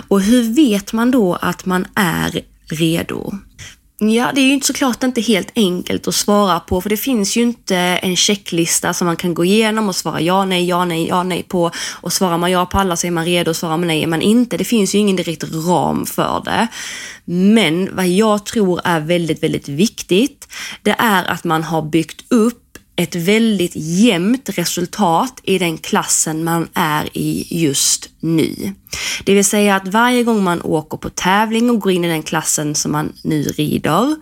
Och 0.08 0.20
hur 0.20 0.54
vet 0.54 0.92
man 0.92 1.10
då 1.10 1.34
att 1.34 1.66
man 1.66 1.86
är 1.94 2.40
redo? 2.70 3.32
Ja, 3.98 4.32
det 4.34 4.40
är 4.40 4.54
ju 4.54 4.60
såklart 4.60 5.02
inte 5.02 5.20
helt 5.20 5.52
enkelt 5.54 6.08
att 6.08 6.14
svara 6.14 6.60
på, 6.60 6.80
för 6.80 6.90
det 6.90 6.96
finns 6.96 7.36
ju 7.36 7.42
inte 7.42 7.76
en 7.76 8.16
checklista 8.16 8.94
som 8.94 9.06
man 9.06 9.16
kan 9.16 9.34
gå 9.34 9.44
igenom 9.44 9.88
och 9.88 9.96
svara 9.96 10.20
ja, 10.20 10.44
nej, 10.44 10.68
ja, 10.68 10.84
nej, 10.84 11.08
ja, 11.08 11.22
nej 11.22 11.42
på. 11.42 11.70
Och 12.00 12.12
svarar 12.12 12.38
man 12.38 12.50
ja 12.50 12.66
på 12.66 12.78
alla 12.78 12.96
så 12.96 13.06
är 13.06 13.10
man 13.10 13.24
redo, 13.24 13.50
och 13.50 13.56
svarar 13.56 13.76
man 13.76 13.86
nej 13.86 14.02
är 14.02 14.06
man 14.06 14.22
inte. 14.22 14.56
Det 14.56 14.64
finns 14.64 14.94
ju 14.94 14.98
ingen 14.98 15.16
direkt 15.16 15.44
ram 15.44 16.06
för 16.06 16.42
det. 16.44 16.66
Men 17.24 17.96
vad 17.96 18.08
jag 18.08 18.46
tror 18.46 18.80
är 18.84 19.00
väldigt, 19.00 19.42
väldigt 19.42 19.68
viktigt, 19.68 20.48
det 20.82 20.94
är 20.98 21.24
att 21.24 21.44
man 21.44 21.62
har 21.64 21.82
byggt 21.82 22.32
upp 22.32 22.65
ett 22.96 23.14
väldigt 23.14 23.72
jämnt 23.74 24.48
resultat 24.58 25.40
i 25.42 25.58
den 25.58 25.78
klassen 25.78 26.44
man 26.44 26.68
är 26.74 27.16
i 27.16 27.46
just 27.50 28.08
nu. 28.20 28.74
Det 29.24 29.34
vill 29.34 29.44
säga 29.44 29.76
att 29.76 29.88
varje 29.88 30.24
gång 30.24 30.44
man 30.44 30.62
åker 30.62 30.96
på 30.96 31.10
tävling 31.10 31.70
och 31.70 31.80
går 31.80 31.92
in 31.92 32.04
i 32.04 32.08
den 32.08 32.22
klassen 32.22 32.74
som 32.74 32.92
man 32.92 33.12
nu 33.24 33.42
rider 33.42 34.16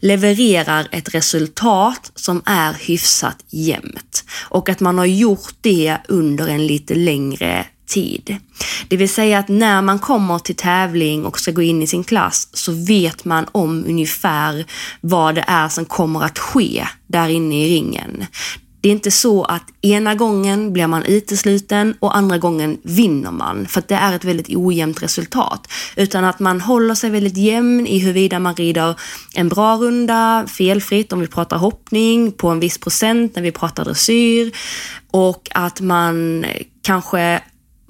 levererar 0.00 0.88
ett 0.90 1.14
resultat 1.14 2.12
som 2.14 2.42
är 2.46 2.72
hyfsat 2.72 3.44
jämnt 3.50 4.24
och 4.48 4.68
att 4.68 4.80
man 4.80 4.98
har 4.98 5.06
gjort 5.06 5.54
det 5.60 5.96
under 6.08 6.48
en 6.48 6.66
lite 6.66 6.94
längre 6.94 7.66
tid. 7.92 8.36
Det 8.88 8.96
vill 8.96 9.08
säga 9.08 9.38
att 9.38 9.48
när 9.48 9.82
man 9.82 9.98
kommer 9.98 10.38
till 10.38 10.56
tävling 10.56 11.24
och 11.24 11.38
ska 11.38 11.50
gå 11.50 11.62
in 11.62 11.82
i 11.82 11.86
sin 11.86 12.04
klass 12.04 12.48
så 12.52 12.72
vet 12.72 13.24
man 13.24 13.46
om 13.52 13.84
ungefär 13.88 14.64
vad 15.00 15.34
det 15.34 15.44
är 15.46 15.68
som 15.68 15.84
kommer 15.84 16.24
att 16.24 16.38
ske 16.38 16.86
där 17.06 17.28
inne 17.28 17.66
i 17.66 17.76
ringen. 17.76 18.24
Det 18.82 18.88
är 18.88 18.92
inte 18.92 19.10
så 19.10 19.44
att 19.44 19.62
ena 19.82 20.14
gången 20.14 20.72
blir 20.72 20.86
man 20.86 21.04
utesluten 21.04 21.94
och 22.00 22.16
andra 22.16 22.38
gången 22.38 22.78
vinner 22.82 23.30
man, 23.30 23.66
för 23.66 23.78
att 23.78 23.88
det 23.88 23.94
är 23.94 24.12
ett 24.12 24.24
väldigt 24.24 24.56
ojämnt 24.56 25.02
resultat. 25.02 25.68
Utan 25.96 26.24
att 26.24 26.40
man 26.40 26.60
håller 26.60 26.94
sig 26.94 27.10
väldigt 27.10 27.36
jämn 27.36 27.86
i 27.86 27.98
huruvida 27.98 28.38
man 28.38 28.54
rider 28.54 28.94
en 29.34 29.48
bra 29.48 29.76
runda, 29.76 30.46
felfritt 30.48 31.12
om 31.12 31.20
vi 31.20 31.26
pratar 31.26 31.56
hoppning, 31.56 32.32
på 32.32 32.48
en 32.48 32.60
viss 32.60 32.78
procent 32.78 33.36
när 33.36 33.42
vi 33.42 33.52
pratar 33.52 33.84
dressyr 33.84 34.52
och 35.10 35.48
att 35.54 35.80
man 35.80 36.44
kanske 36.82 37.42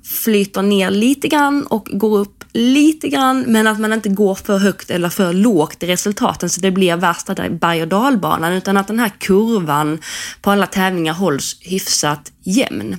flyter 0.04 0.62
ner 0.62 0.90
lite 0.90 1.28
grann 1.28 1.66
och 1.66 1.88
går 1.92 2.18
upp 2.18 2.44
lite 2.52 3.09
grann, 3.09 3.44
men 3.47 3.66
att 3.66 3.80
man 3.80 3.92
inte 3.92 4.09
går 4.09 4.35
för 4.35 4.59
högt 4.59 4.90
eller 4.90 5.09
för 5.09 5.32
lågt 5.32 5.82
i 5.82 5.87
resultaten 5.87 6.50
så 6.50 6.61
det 6.61 6.71
blir 6.71 6.97
värsta 6.97 7.35
berg 7.35 7.82
och 7.82 7.88
dalbanan, 7.88 8.52
utan 8.52 8.76
att 8.76 8.87
den 8.87 8.99
här 8.99 9.12
kurvan 9.18 9.99
på 10.42 10.50
alla 10.50 10.66
tävlingar 10.66 11.12
hålls 11.12 11.56
hyfsat 11.61 12.32
jämn. 12.44 12.97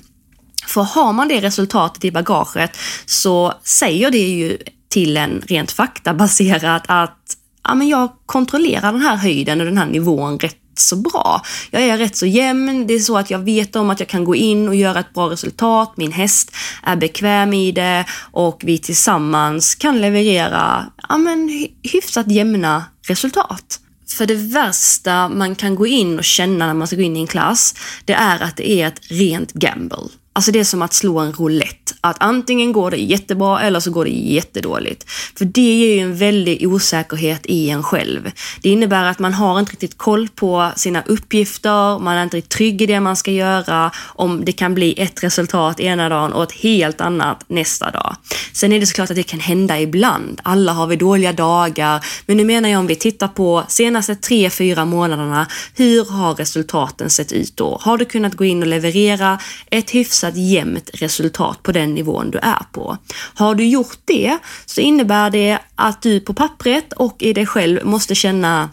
För 0.67 0.81
har 0.81 1.13
man 1.13 1.27
det 1.27 1.41
resultatet 1.41 2.05
i 2.05 2.11
bagaget 2.11 2.77
så 3.05 3.53
säger 3.63 4.11
det 4.11 4.17
ju 4.17 4.57
till 4.89 5.17
en 5.17 5.41
rent 5.47 5.71
faktabaserat 5.71 6.83
att 6.87 7.37
ja, 7.63 7.75
men 7.75 7.87
jag 7.87 8.11
kontrollerar 8.25 8.91
den 8.91 9.01
här 9.01 9.15
höjden 9.15 9.59
och 9.59 9.65
den 9.65 9.77
här 9.77 9.85
nivån 9.85 10.39
rätt 10.39 10.62
så 10.79 10.95
bra. 10.95 11.41
Jag 11.71 11.81
är 11.81 11.97
rätt 11.97 12.15
så 12.15 12.25
jämn. 12.25 12.87
Det 12.87 12.93
är 12.93 12.99
så 12.99 13.17
att 13.17 13.31
jag 13.31 13.39
vet 13.39 13.75
om 13.75 13.89
att 13.89 13.99
jag 13.99 14.09
kan 14.09 14.23
gå 14.23 14.35
in 14.35 14.67
och 14.67 14.75
göra 14.75 14.99
ett 14.99 15.13
bra 15.13 15.29
resultat. 15.29 15.93
Min 15.97 16.11
häst 16.11 16.51
är 16.83 16.95
bekväm 16.95 17.53
i 17.53 17.71
det 17.71 18.05
och 18.31 18.61
vi 18.63 18.77
tillsammans 18.77 19.75
kan 19.75 20.01
leverera 20.01 20.85
ja, 21.09 21.17
men, 21.17 21.67
hyfsat 21.83 22.31
jämna 22.31 22.85
resultat. 23.07 23.79
För 24.17 24.25
det 24.25 24.35
värsta 24.35 25.29
man 25.29 25.55
kan 25.55 25.75
gå 25.75 25.87
in 25.87 26.17
och 26.17 26.23
känna 26.23 26.67
när 26.67 26.73
man 26.73 26.87
ska 26.87 26.95
gå 26.95 27.01
in 27.01 27.17
i 27.17 27.19
en 27.19 27.27
klass, 27.27 27.75
det 28.05 28.13
är 28.13 28.39
att 28.39 28.57
det 28.57 28.69
är 28.69 28.87
ett 28.87 29.01
rent 29.09 29.53
gamble. 29.53 30.09
Alltså 30.33 30.51
det 30.51 30.59
är 30.59 30.63
som 30.63 30.81
att 30.81 30.93
slå 30.93 31.19
en 31.19 31.33
roulette. 31.33 31.82
Att 32.05 32.17
antingen 32.19 32.71
går 32.71 32.91
det 32.91 32.97
jättebra 32.97 33.61
eller 33.61 33.79
så 33.79 33.91
går 33.91 34.05
det 34.05 34.11
jättedåligt. 34.11 35.09
För 35.37 35.45
det 35.45 35.61
ger 35.61 35.95
ju 35.95 35.99
en 35.99 36.17
väldig 36.17 36.67
osäkerhet 36.67 37.45
i 37.45 37.69
en 37.69 37.83
själv. 37.83 38.31
Det 38.61 38.69
innebär 38.69 39.05
att 39.05 39.19
man 39.19 39.33
har 39.33 39.59
inte 39.59 39.71
riktigt 39.71 39.97
koll 39.97 40.27
på 40.35 40.71
sina 40.75 41.03
uppgifter, 41.05 41.99
man 41.99 42.17
är 42.17 42.23
inte 42.23 42.37
riktigt 42.37 42.57
trygg 42.57 42.81
i 42.81 42.85
det 42.85 42.99
man 42.99 43.15
ska 43.15 43.31
göra, 43.31 43.91
om 43.97 44.45
det 44.45 44.51
kan 44.51 44.73
bli 44.73 45.01
ett 45.01 45.23
resultat 45.23 45.79
ena 45.79 46.09
dagen 46.09 46.33
och 46.33 46.43
ett 46.43 46.51
helt 46.51 47.01
annat 47.01 47.45
nästa 47.47 47.91
dag. 47.91 48.15
Sen 48.53 48.73
är 48.73 48.79
det 48.79 48.85
såklart 48.85 49.09
att 49.09 49.15
det 49.15 49.23
kan 49.23 49.39
hända 49.39 49.79
ibland. 49.79 50.41
Alla 50.43 50.71
har 50.71 50.87
vi 50.87 50.95
dåliga 50.95 51.33
dagar, 51.33 52.05
men 52.25 52.37
nu 52.37 52.43
menar 52.43 52.69
jag 52.69 52.79
om 52.79 52.87
vi 52.87 52.95
tittar 52.95 53.27
på 53.27 53.63
senaste 53.67 54.15
tre, 54.15 54.49
fyra 54.49 54.85
månaderna, 54.85 55.47
hur 55.75 56.05
har 56.05 56.35
resultaten 56.35 57.09
sett 57.09 57.31
ut 57.31 57.57
då? 57.57 57.77
Har 57.81 57.97
du 57.97 58.05
kunnat 58.05 58.33
gå 58.33 58.45
in 58.45 58.61
och 58.61 58.67
leverera 58.67 59.39
ett 59.69 59.91
hyfsat 59.91 60.35
jämnt 60.35 60.89
resultat 60.93 61.63
på 61.63 61.71
den 61.71 61.92
nivån 61.93 62.31
du 62.31 62.37
är 62.37 62.65
på. 62.71 62.97
Har 63.33 63.55
du 63.55 63.65
gjort 63.65 63.97
det 64.05 64.37
så 64.65 64.81
innebär 64.81 65.29
det 65.29 65.59
att 65.75 66.01
du 66.01 66.19
på 66.19 66.33
pappret 66.33 66.93
och 66.93 67.15
i 67.21 67.33
dig 67.33 67.45
själv 67.45 67.85
måste 67.85 68.15
känna 68.15 68.69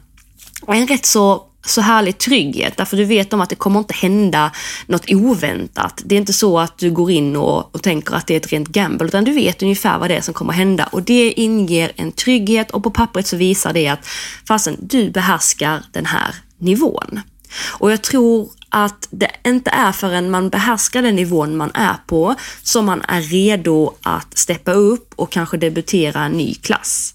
en 0.66 0.86
rätt 0.86 1.06
så 1.06 1.46
så 1.66 1.80
härlig 1.80 2.18
trygghet, 2.18 2.76
därför 2.76 2.96
du 2.96 3.04
vet 3.04 3.32
om 3.32 3.40
att 3.40 3.48
det 3.48 3.56
kommer 3.56 3.78
inte 3.78 3.94
hända 3.94 4.50
något 4.86 5.10
oväntat. 5.10 6.02
Det 6.04 6.14
är 6.14 6.16
inte 6.16 6.32
så 6.32 6.58
att 6.58 6.78
du 6.78 6.90
går 6.90 7.10
in 7.10 7.36
och, 7.36 7.74
och 7.74 7.82
tänker 7.82 8.14
att 8.14 8.26
det 8.26 8.34
är 8.34 8.36
ett 8.36 8.52
rent 8.52 8.68
gamble, 8.68 9.06
utan 9.06 9.24
du 9.24 9.32
vet 9.32 9.62
ungefär 9.62 9.98
vad 9.98 10.10
det 10.10 10.16
är 10.16 10.20
som 10.20 10.34
kommer 10.34 10.52
hända 10.52 10.88
och 10.92 11.02
det 11.02 11.32
inger 11.32 11.92
en 11.96 12.12
trygghet 12.12 12.70
och 12.70 12.82
på 12.82 12.90
pappret 12.90 13.26
så 13.26 13.36
visar 13.36 13.72
det 13.72 13.88
att 13.88 14.06
fasen, 14.48 14.76
du 14.80 15.10
behärskar 15.10 15.82
den 15.92 16.06
här 16.06 16.34
nivån. 16.58 17.20
Och 17.68 17.92
jag 17.92 18.02
tror 18.02 18.48
att 18.70 19.08
det 19.10 19.30
inte 19.44 19.70
är 19.70 19.92
förrän 19.92 20.30
man 20.30 20.48
behärskar 20.48 21.02
den 21.02 21.16
nivån 21.16 21.56
man 21.56 21.70
är 21.74 21.96
på 22.06 22.34
som 22.62 22.86
man 22.86 23.02
är 23.08 23.20
redo 23.20 23.94
att 24.02 24.38
steppa 24.38 24.72
upp 24.72 25.12
och 25.16 25.32
kanske 25.32 25.56
debutera 25.56 26.24
en 26.24 26.32
ny 26.32 26.54
klass. 26.54 27.14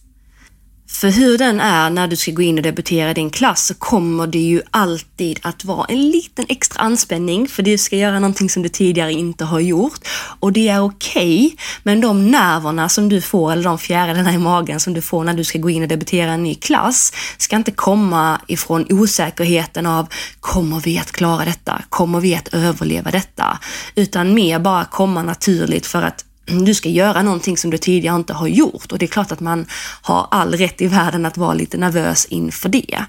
För 1.00 1.10
hur 1.10 1.38
den 1.38 1.60
är 1.60 1.90
när 1.90 2.08
du 2.08 2.16
ska 2.16 2.32
gå 2.32 2.42
in 2.42 2.58
och 2.58 2.64
debutera 2.64 3.12
i 3.12 3.14
din 3.14 3.30
klass 3.30 3.66
så 3.66 3.74
kommer 3.74 4.28
det 4.28 4.40
ju 4.40 4.62
alltid 4.72 5.40
att 5.44 5.66
vara 5.66 5.86
en 5.86 6.10
liten 6.10 6.46
extra 6.50 6.82
anspänning 6.82 7.48
för 7.48 7.64
du 7.64 7.78
ska 7.78 7.96
göra 7.96 8.20
någonting 8.20 8.50
som 8.50 8.64
du 8.64 8.70
tidigare 8.70 9.14
inte 9.14 9.46
har 9.46 9.60
gjort. 9.60 10.00
Och 10.40 10.54
det 10.54 10.70
är 10.70 10.80
okej, 10.80 11.46
okay, 11.46 11.58
men 11.84 12.02
de 12.02 12.32
nerverna 12.32 12.90
som 12.90 13.10
du 13.10 13.22
får, 13.22 13.52
eller 13.52 13.64
de 13.64 13.78
fjärilarna 13.78 14.34
i 14.34 14.38
magen 14.38 14.80
som 14.80 14.94
du 14.94 15.02
får 15.02 15.24
när 15.24 15.34
du 15.34 15.44
ska 15.44 15.60
gå 15.60 15.70
in 15.70 15.82
och 15.82 15.88
debutera 15.88 16.32
i 16.32 16.34
en 16.34 16.44
ny 16.44 16.56
klass, 16.56 17.14
ska 17.38 17.56
inte 17.56 17.72
komma 17.72 18.42
ifrån 18.48 18.86
osäkerheten 18.90 19.86
av 19.86 20.08
kommer 20.40 20.80
vi 20.80 21.00
att 21.00 21.12
klara 21.12 21.46
detta? 21.46 21.82
Kommer 21.90 22.20
vi 22.20 22.36
att 22.36 22.48
överleva 22.48 23.12
detta? 23.12 23.60
Utan 23.96 24.34
mer 24.34 24.60
bara 24.60 24.86
komma 24.86 25.24
naturligt 25.24 25.88
för 25.88 26.02
att 26.02 26.25
du 26.46 26.74
ska 26.74 26.90
göra 26.90 27.22
någonting 27.22 27.58
som 27.58 27.72
du 27.72 27.78
tidigare 27.78 28.16
inte 28.16 28.34
har 28.34 28.48
gjort 28.48 28.92
och 28.92 28.98
det 28.98 29.06
är 29.06 29.08
klart 29.08 29.32
att 29.32 29.40
man 29.40 29.66
har 30.02 30.28
all 30.32 30.54
rätt 30.54 30.82
i 30.82 30.88
världen 30.88 31.26
att 31.26 31.38
vara 31.38 31.54
lite 31.54 31.78
nervös 31.78 32.26
inför 32.26 32.70
det. 32.70 33.06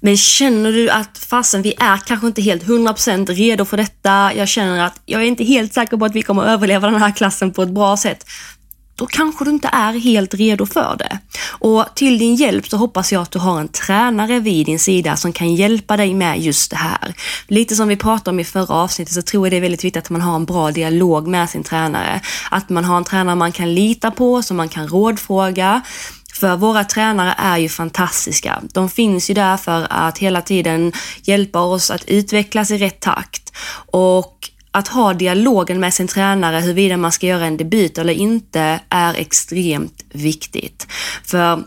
Men 0.00 0.16
känner 0.16 0.72
du 0.72 0.90
att 0.90 1.18
fasen, 1.18 1.62
vi 1.62 1.74
är 1.78 1.96
kanske 1.96 2.26
inte 2.26 2.42
helt 2.42 2.62
100% 2.62 3.26
redo 3.26 3.64
för 3.64 3.76
detta. 3.76 4.32
Jag 4.36 4.48
känner 4.48 4.84
att 4.84 5.00
jag 5.06 5.22
är 5.22 5.26
inte 5.26 5.44
helt 5.44 5.74
säker 5.74 5.96
på 5.96 6.04
att 6.04 6.14
vi 6.14 6.22
kommer 6.22 6.44
överleva 6.44 6.90
den 6.90 7.00
här 7.00 7.12
klassen 7.12 7.52
på 7.52 7.62
ett 7.62 7.70
bra 7.70 7.96
sätt 7.96 8.26
då 8.96 9.06
kanske 9.06 9.44
du 9.44 9.50
inte 9.50 9.68
är 9.72 9.92
helt 9.92 10.34
redo 10.34 10.66
för 10.66 10.96
det. 10.98 11.18
Och 11.48 11.86
till 11.94 12.18
din 12.18 12.34
hjälp 12.34 12.66
så 12.66 12.76
hoppas 12.76 13.12
jag 13.12 13.22
att 13.22 13.30
du 13.30 13.38
har 13.38 13.60
en 13.60 13.68
tränare 13.68 14.40
vid 14.40 14.66
din 14.66 14.78
sida 14.78 15.16
som 15.16 15.32
kan 15.32 15.54
hjälpa 15.54 15.96
dig 15.96 16.14
med 16.14 16.40
just 16.40 16.70
det 16.70 16.76
här. 16.76 17.14
Lite 17.48 17.76
som 17.76 17.88
vi 17.88 17.96
pratade 17.96 18.30
om 18.30 18.40
i 18.40 18.44
förra 18.44 18.74
avsnittet 18.74 19.14
så 19.14 19.22
tror 19.22 19.46
jag 19.46 19.52
det 19.52 19.56
är 19.56 19.60
väldigt 19.60 19.84
viktigt 19.84 20.04
att 20.04 20.10
man 20.10 20.20
har 20.20 20.36
en 20.36 20.44
bra 20.44 20.70
dialog 20.70 21.26
med 21.28 21.50
sin 21.50 21.62
tränare. 21.62 22.20
Att 22.50 22.68
man 22.68 22.84
har 22.84 22.96
en 22.96 23.04
tränare 23.04 23.36
man 23.36 23.52
kan 23.52 23.74
lita 23.74 24.10
på, 24.10 24.42
som 24.42 24.56
man 24.56 24.68
kan 24.68 24.88
rådfråga. 24.88 25.82
För 26.34 26.56
våra 26.56 26.84
tränare 26.84 27.34
är 27.38 27.58
ju 27.58 27.68
fantastiska. 27.68 28.62
De 28.72 28.90
finns 28.90 29.30
ju 29.30 29.34
där 29.34 29.56
för 29.56 29.86
att 29.90 30.18
hela 30.18 30.42
tiden 30.42 30.92
hjälpa 31.22 31.60
oss 31.60 31.90
att 31.90 32.04
utvecklas 32.04 32.70
i 32.70 32.78
rätt 32.78 33.00
takt. 33.00 33.52
Och 33.90 34.50
att 34.74 34.88
ha 34.88 35.14
dialogen 35.14 35.80
med 35.80 35.94
sin 35.94 36.08
tränare 36.08 36.60
huruvida 36.60 36.96
man 36.96 37.12
ska 37.12 37.26
göra 37.26 37.46
en 37.46 37.56
debut 37.56 37.98
eller 37.98 38.12
inte 38.12 38.80
är 38.88 39.14
extremt 39.14 40.04
viktigt. 40.12 40.86
För 41.24 41.64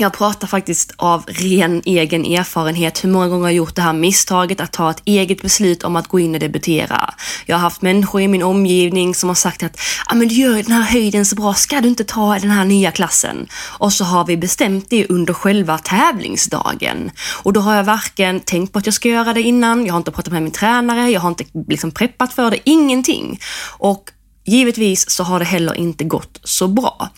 jag 0.00 0.12
pratar 0.12 0.46
faktiskt 0.46 0.92
av 0.96 1.24
ren 1.26 1.82
egen 1.84 2.24
erfarenhet 2.24 3.04
hur 3.04 3.08
många 3.08 3.28
gånger 3.28 3.46
jag 3.46 3.54
gjort 3.54 3.74
det 3.74 3.82
här 3.82 3.92
misstaget 3.92 4.60
att 4.60 4.72
ta 4.72 4.90
ett 4.90 5.02
eget 5.04 5.42
beslut 5.42 5.84
om 5.84 5.96
att 5.96 6.08
gå 6.08 6.20
in 6.20 6.34
och 6.34 6.40
debutera. 6.40 7.14
Jag 7.46 7.56
har 7.56 7.60
haft 7.60 7.82
människor 7.82 8.20
i 8.20 8.28
min 8.28 8.42
omgivning 8.42 9.14
som 9.14 9.28
har 9.28 9.34
sagt 9.34 9.62
att 9.62 9.80
ah, 10.06 10.14
men 10.14 10.28
du 10.28 10.34
gör 10.34 10.62
den 10.62 10.72
här 10.72 10.82
höjden 10.82 11.26
så 11.26 11.36
bra, 11.36 11.54
ska 11.54 11.80
du 11.80 11.88
inte 11.88 12.04
ta 12.04 12.38
den 12.38 12.50
här 12.50 12.64
nya 12.64 12.90
klassen? 12.90 13.48
Och 13.54 13.92
så 13.92 14.04
har 14.04 14.24
vi 14.24 14.36
bestämt 14.36 14.90
det 14.90 15.06
under 15.06 15.34
själva 15.34 15.78
tävlingsdagen. 15.78 17.10
Och 17.42 17.52
då 17.52 17.60
har 17.60 17.74
jag 17.74 17.84
varken 17.84 18.40
tänkt 18.40 18.72
på 18.72 18.78
att 18.78 18.86
jag 18.86 18.94
ska 18.94 19.08
göra 19.08 19.32
det 19.32 19.42
innan, 19.42 19.86
jag 19.86 19.92
har 19.92 19.98
inte 19.98 20.10
pratat 20.10 20.32
med 20.32 20.42
min 20.42 20.52
tränare, 20.52 21.10
jag 21.10 21.20
har 21.20 21.28
inte 21.28 21.44
liksom 21.68 21.90
preppat 21.90 22.32
för 22.32 22.50
det, 22.50 22.58
ingenting. 22.64 23.40
Och 23.78 24.10
Givetvis 24.44 25.10
så 25.10 25.24
har 25.24 25.38
det 25.38 25.44
heller 25.44 25.74
inte 25.74 26.04
gått 26.04 26.40
så 26.44 26.68
bra. 26.68 27.08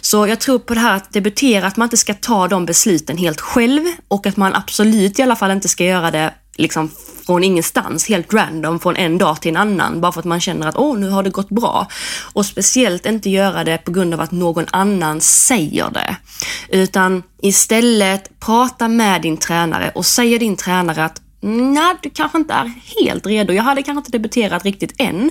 Så 0.00 0.26
jag 0.26 0.40
tror 0.40 0.58
på 0.58 0.74
det 0.74 0.80
här 0.80 0.96
att 0.96 1.12
debutera, 1.12 1.66
att 1.66 1.76
man 1.76 1.86
inte 1.86 1.96
ska 1.96 2.14
ta 2.14 2.48
de 2.48 2.66
besluten 2.66 3.16
helt 3.16 3.40
själv 3.40 3.82
och 4.08 4.26
att 4.26 4.36
man 4.36 4.54
absolut 4.54 5.18
i 5.18 5.22
alla 5.22 5.36
fall 5.36 5.50
inte 5.50 5.68
ska 5.68 5.84
göra 5.84 6.10
det 6.10 6.34
liksom 6.56 6.90
från 7.26 7.44
ingenstans, 7.44 8.08
helt 8.08 8.34
random, 8.34 8.80
från 8.80 8.96
en 8.96 9.18
dag 9.18 9.40
till 9.40 9.48
en 9.48 9.56
annan, 9.56 10.00
bara 10.00 10.12
för 10.12 10.20
att 10.20 10.24
man 10.24 10.40
känner 10.40 10.66
att 10.66 10.76
åh, 10.76 10.98
nu 10.98 11.08
har 11.08 11.22
det 11.22 11.30
gått 11.30 11.48
bra. 11.48 11.88
Och 12.32 12.46
speciellt 12.46 13.06
inte 13.06 13.30
göra 13.30 13.64
det 13.64 13.78
på 13.78 13.92
grund 13.92 14.14
av 14.14 14.20
att 14.20 14.30
någon 14.30 14.66
annan 14.70 15.20
säger 15.20 15.90
det. 15.90 16.16
Utan 16.68 17.22
istället 17.42 18.40
prata 18.40 18.88
med 18.88 19.22
din 19.22 19.36
tränare 19.36 19.92
och 19.94 20.06
säga 20.06 20.38
din 20.38 20.56
tränare 20.56 21.04
att 21.04 21.20
nej, 21.40 21.94
du 22.02 22.10
kanske 22.10 22.38
inte 22.38 22.54
är 22.54 22.72
helt 23.00 23.26
redo. 23.26 23.52
Jag 23.52 23.62
hade 23.62 23.82
kanske 23.82 23.98
inte 23.98 24.12
debuterat 24.12 24.64
riktigt 24.64 24.94
än 24.98 25.30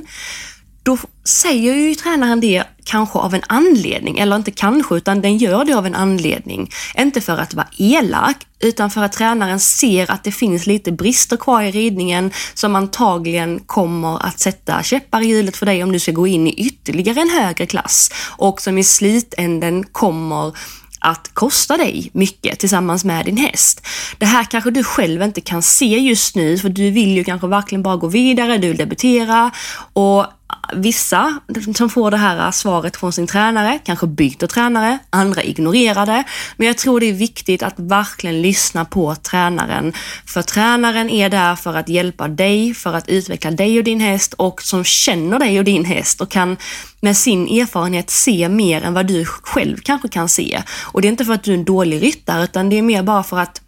då 0.83 0.97
säger 1.23 1.75
ju 1.75 1.95
tränaren 1.95 2.39
det 2.39 2.63
kanske 2.83 3.19
av 3.19 3.35
en 3.35 3.41
anledning, 3.47 4.19
eller 4.19 4.35
inte 4.35 4.51
kanske, 4.51 4.95
utan 4.95 5.21
den 5.21 5.38
gör 5.38 5.65
det 5.65 5.73
av 5.73 5.85
en 5.85 5.95
anledning. 5.95 6.71
Inte 6.97 7.21
för 7.21 7.38
att 7.38 7.53
vara 7.53 7.67
elak, 7.77 8.38
utan 8.59 8.89
för 8.89 9.03
att 9.03 9.13
tränaren 9.13 9.59
ser 9.59 10.11
att 10.11 10.23
det 10.23 10.31
finns 10.31 10.67
lite 10.67 10.91
brister 10.91 11.38
kvar 11.38 11.61
i 11.61 11.71
ridningen 11.71 12.31
som 12.53 12.75
antagligen 12.75 13.59
kommer 13.59 14.25
att 14.25 14.39
sätta 14.39 14.83
käppar 14.83 15.21
i 15.21 15.25
hjulet 15.25 15.57
för 15.57 15.65
dig 15.65 15.83
om 15.83 15.91
du 15.91 16.00
ska 16.00 16.11
gå 16.11 16.27
in 16.27 16.47
i 16.47 16.53
ytterligare 16.53 17.21
en 17.21 17.29
högre 17.29 17.65
klass 17.65 18.11
och 18.38 18.61
som 18.61 18.77
i 18.77 18.83
slutänden 18.83 19.83
kommer 19.83 20.53
att 21.01 21.31
kosta 21.33 21.77
dig 21.77 22.09
mycket 22.13 22.59
tillsammans 22.59 23.05
med 23.05 23.25
din 23.25 23.38
häst. 23.38 23.88
Det 24.17 24.25
här 24.25 24.43
kanske 24.43 24.71
du 24.71 24.83
själv 24.83 25.21
inte 25.21 25.41
kan 25.41 25.61
se 25.61 25.85
just 25.85 26.35
nu, 26.35 26.57
för 26.57 26.69
du 26.69 26.89
vill 26.89 27.17
ju 27.17 27.23
kanske 27.23 27.47
verkligen 27.47 27.83
bara 27.83 27.97
gå 27.97 28.07
vidare, 28.07 28.57
du 28.57 28.67
vill 28.67 28.77
debutera 28.77 29.51
och 29.93 30.25
vissa 30.74 31.39
som 31.75 31.89
får 31.89 32.12
det 32.12 32.17
här 32.17 32.51
svaret 32.51 32.98
från 32.98 33.13
sin 33.13 33.27
tränare 33.27 33.79
kanske 33.84 34.08
byter 34.08 34.48
tränare, 34.48 35.00
andra 35.10 35.43
ignorerar 35.43 36.05
det. 36.05 36.24
Men 36.58 36.67
jag 36.67 36.77
tror 36.77 37.00
det 37.00 37.05
är 37.05 37.13
viktigt 37.13 37.63
att 37.63 37.74
verkligen 37.77 38.41
lyssna 38.41 38.86
på 38.86 39.15
tränaren. 39.15 39.93
För 40.25 40.41
tränaren 40.41 41.10
är 41.10 41.29
där 41.29 41.55
för 41.55 41.74
att 41.74 41.89
hjälpa 41.89 42.27
dig, 42.27 42.74
för 42.74 42.93
att 42.93 43.10
utveckla 43.10 43.51
dig 43.51 43.77
och 43.77 43.84
din 43.84 44.00
häst 44.00 44.34
och 44.34 44.62
som 44.62 44.84
känner 44.84 45.39
dig 45.39 45.60
och 45.60 45.65
din 45.65 45.86
häst 45.86 46.22
och 46.22 46.31
kan 46.31 46.58
med 47.01 47.17
sin 47.17 47.48
erfarenhet 47.48 48.10
se 48.10 48.50
mer 48.50 48.81
än 48.81 48.93
vad 48.93 49.08
du 49.08 49.25
själv 49.25 49.77
kanske 49.84 50.08
kan 50.08 50.29
se. 50.29 50.63
Och 50.81 51.01
det 51.01 51.08
är 51.08 51.10
inte 51.10 51.25
för 51.25 51.34
att 51.34 51.43
du 51.43 51.51
är 51.51 51.58
en 51.58 51.65
dålig 51.65 52.03
ryttare 52.03 52.43
utan 52.43 52.70
det 52.70 52.77
är 52.77 52.81
mer 52.81 53.03
bara 53.03 53.24
för 53.24 53.39
att 53.39 53.62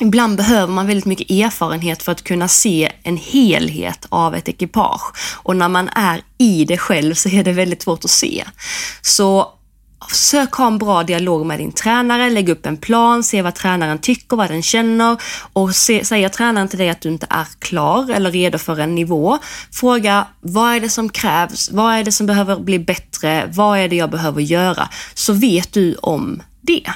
Ibland 0.00 0.36
behöver 0.36 0.72
man 0.72 0.86
väldigt 0.86 1.04
mycket 1.04 1.30
erfarenhet 1.30 2.02
för 2.02 2.12
att 2.12 2.24
kunna 2.24 2.48
se 2.48 2.92
en 3.02 3.16
helhet 3.16 4.06
av 4.08 4.34
ett 4.34 4.48
ekipage. 4.48 5.16
Och 5.42 5.56
när 5.56 5.68
man 5.68 5.88
är 5.88 6.20
i 6.38 6.64
det 6.64 6.78
själv 6.78 7.14
så 7.14 7.28
är 7.28 7.44
det 7.44 7.52
väldigt 7.52 7.82
svårt 7.82 8.04
att 8.04 8.10
se. 8.10 8.44
Så 9.02 9.52
Försök 10.08 10.52
ha 10.52 10.66
en 10.66 10.78
bra 10.78 11.02
dialog 11.02 11.46
med 11.46 11.58
din 11.58 11.72
tränare, 11.72 12.30
lägg 12.30 12.48
upp 12.48 12.66
en 12.66 12.76
plan, 12.76 13.24
se 13.24 13.42
vad 13.42 13.54
tränaren 13.54 13.98
tycker, 13.98 14.36
vad 14.36 14.50
den 14.50 14.62
känner 14.62 15.16
och 15.52 15.76
se, 15.76 16.04
säger 16.04 16.28
tränaren 16.28 16.68
till 16.68 16.78
dig 16.78 16.90
att 16.90 17.00
du 17.00 17.08
inte 17.08 17.26
är 17.30 17.46
klar 17.58 18.10
eller 18.10 18.30
redo 18.30 18.58
för 18.58 18.80
en 18.80 18.94
nivå, 18.94 19.38
fråga 19.72 20.26
vad 20.40 20.74
är 20.74 20.80
det 20.80 20.88
som 20.88 21.08
krävs, 21.08 21.70
vad 21.72 21.94
är 21.94 22.04
det 22.04 22.12
som 22.12 22.26
behöver 22.26 22.56
bli 22.56 22.78
bättre, 22.78 23.52
vad 23.54 23.78
är 23.78 23.88
det 23.88 23.96
jag 23.96 24.10
behöver 24.10 24.42
göra, 24.42 24.88
så 25.14 25.32
vet 25.32 25.72
du 25.72 25.94
om 25.94 26.42
det. 26.60 26.92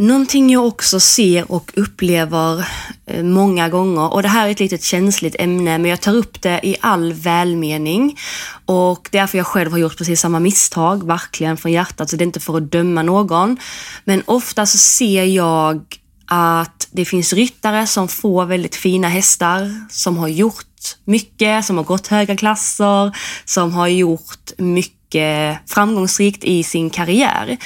Någonting 0.00 0.50
jag 0.50 0.66
också 0.66 1.00
ser 1.00 1.52
och 1.52 1.72
upplever 1.76 2.68
eh, 3.06 3.24
många 3.24 3.68
gånger, 3.68 4.12
och 4.12 4.22
det 4.22 4.28
här 4.28 4.46
är 4.46 4.50
ett 4.50 4.60
litet 4.60 4.82
känsligt 4.82 5.36
ämne, 5.38 5.78
men 5.78 5.90
jag 5.90 6.00
tar 6.00 6.14
upp 6.14 6.42
det 6.42 6.60
i 6.62 6.76
all 6.80 7.12
välmening 7.12 8.18
och 8.66 9.08
det 9.12 9.18
är 9.18 9.26
för 9.26 9.38
jag 9.38 9.46
själv 9.46 9.70
har 9.70 9.78
gjort 9.78 9.98
precis 9.98 10.20
samma 10.20 10.40
misstag, 10.40 11.06
verkligen 11.06 11.56
från 11.56 11.72
hjärtat, 11.72 12.10
så 12.10 12.16
det 12.16 12.22
är 12.22 12.26
inte 12.26 12.40
för 12.40 12.56
att 12.56 12.72
döma 12.72 13.02
någon. 13.02 13.56
Men 14.04 14.22
ofta 14.26 14.66
så 14.66 14.78
ser 14.78 15.24
jag 15.24 15.84
att 16.26 16.88
det 16.90 17.04
finns 17.04 17.32
ryttare 17.32 17.86
som 17.86 18.08
får 18.08 18.44
väldigt 18.44 18.76
fina 18.76 19.08
hästar, 19.08 19.86
som 19.90 20.16
har 20.16 20.28
gjort 20.28 20.96
mycket, 21.04 21.64
som 21.64 21.76
har 21.76 21.84
gått 21.84 22.06
höga 22.06 22.36
klasser, 22.36 23.16
som 23.44 23.72
har 23.72 23.88
gjort 23.88 24.52
mycket 24.58 25.58
framgångsrikt 25.66 26.44
i 26.44 26.62
sin 26.62 26.90
karriär. 26.90 27.58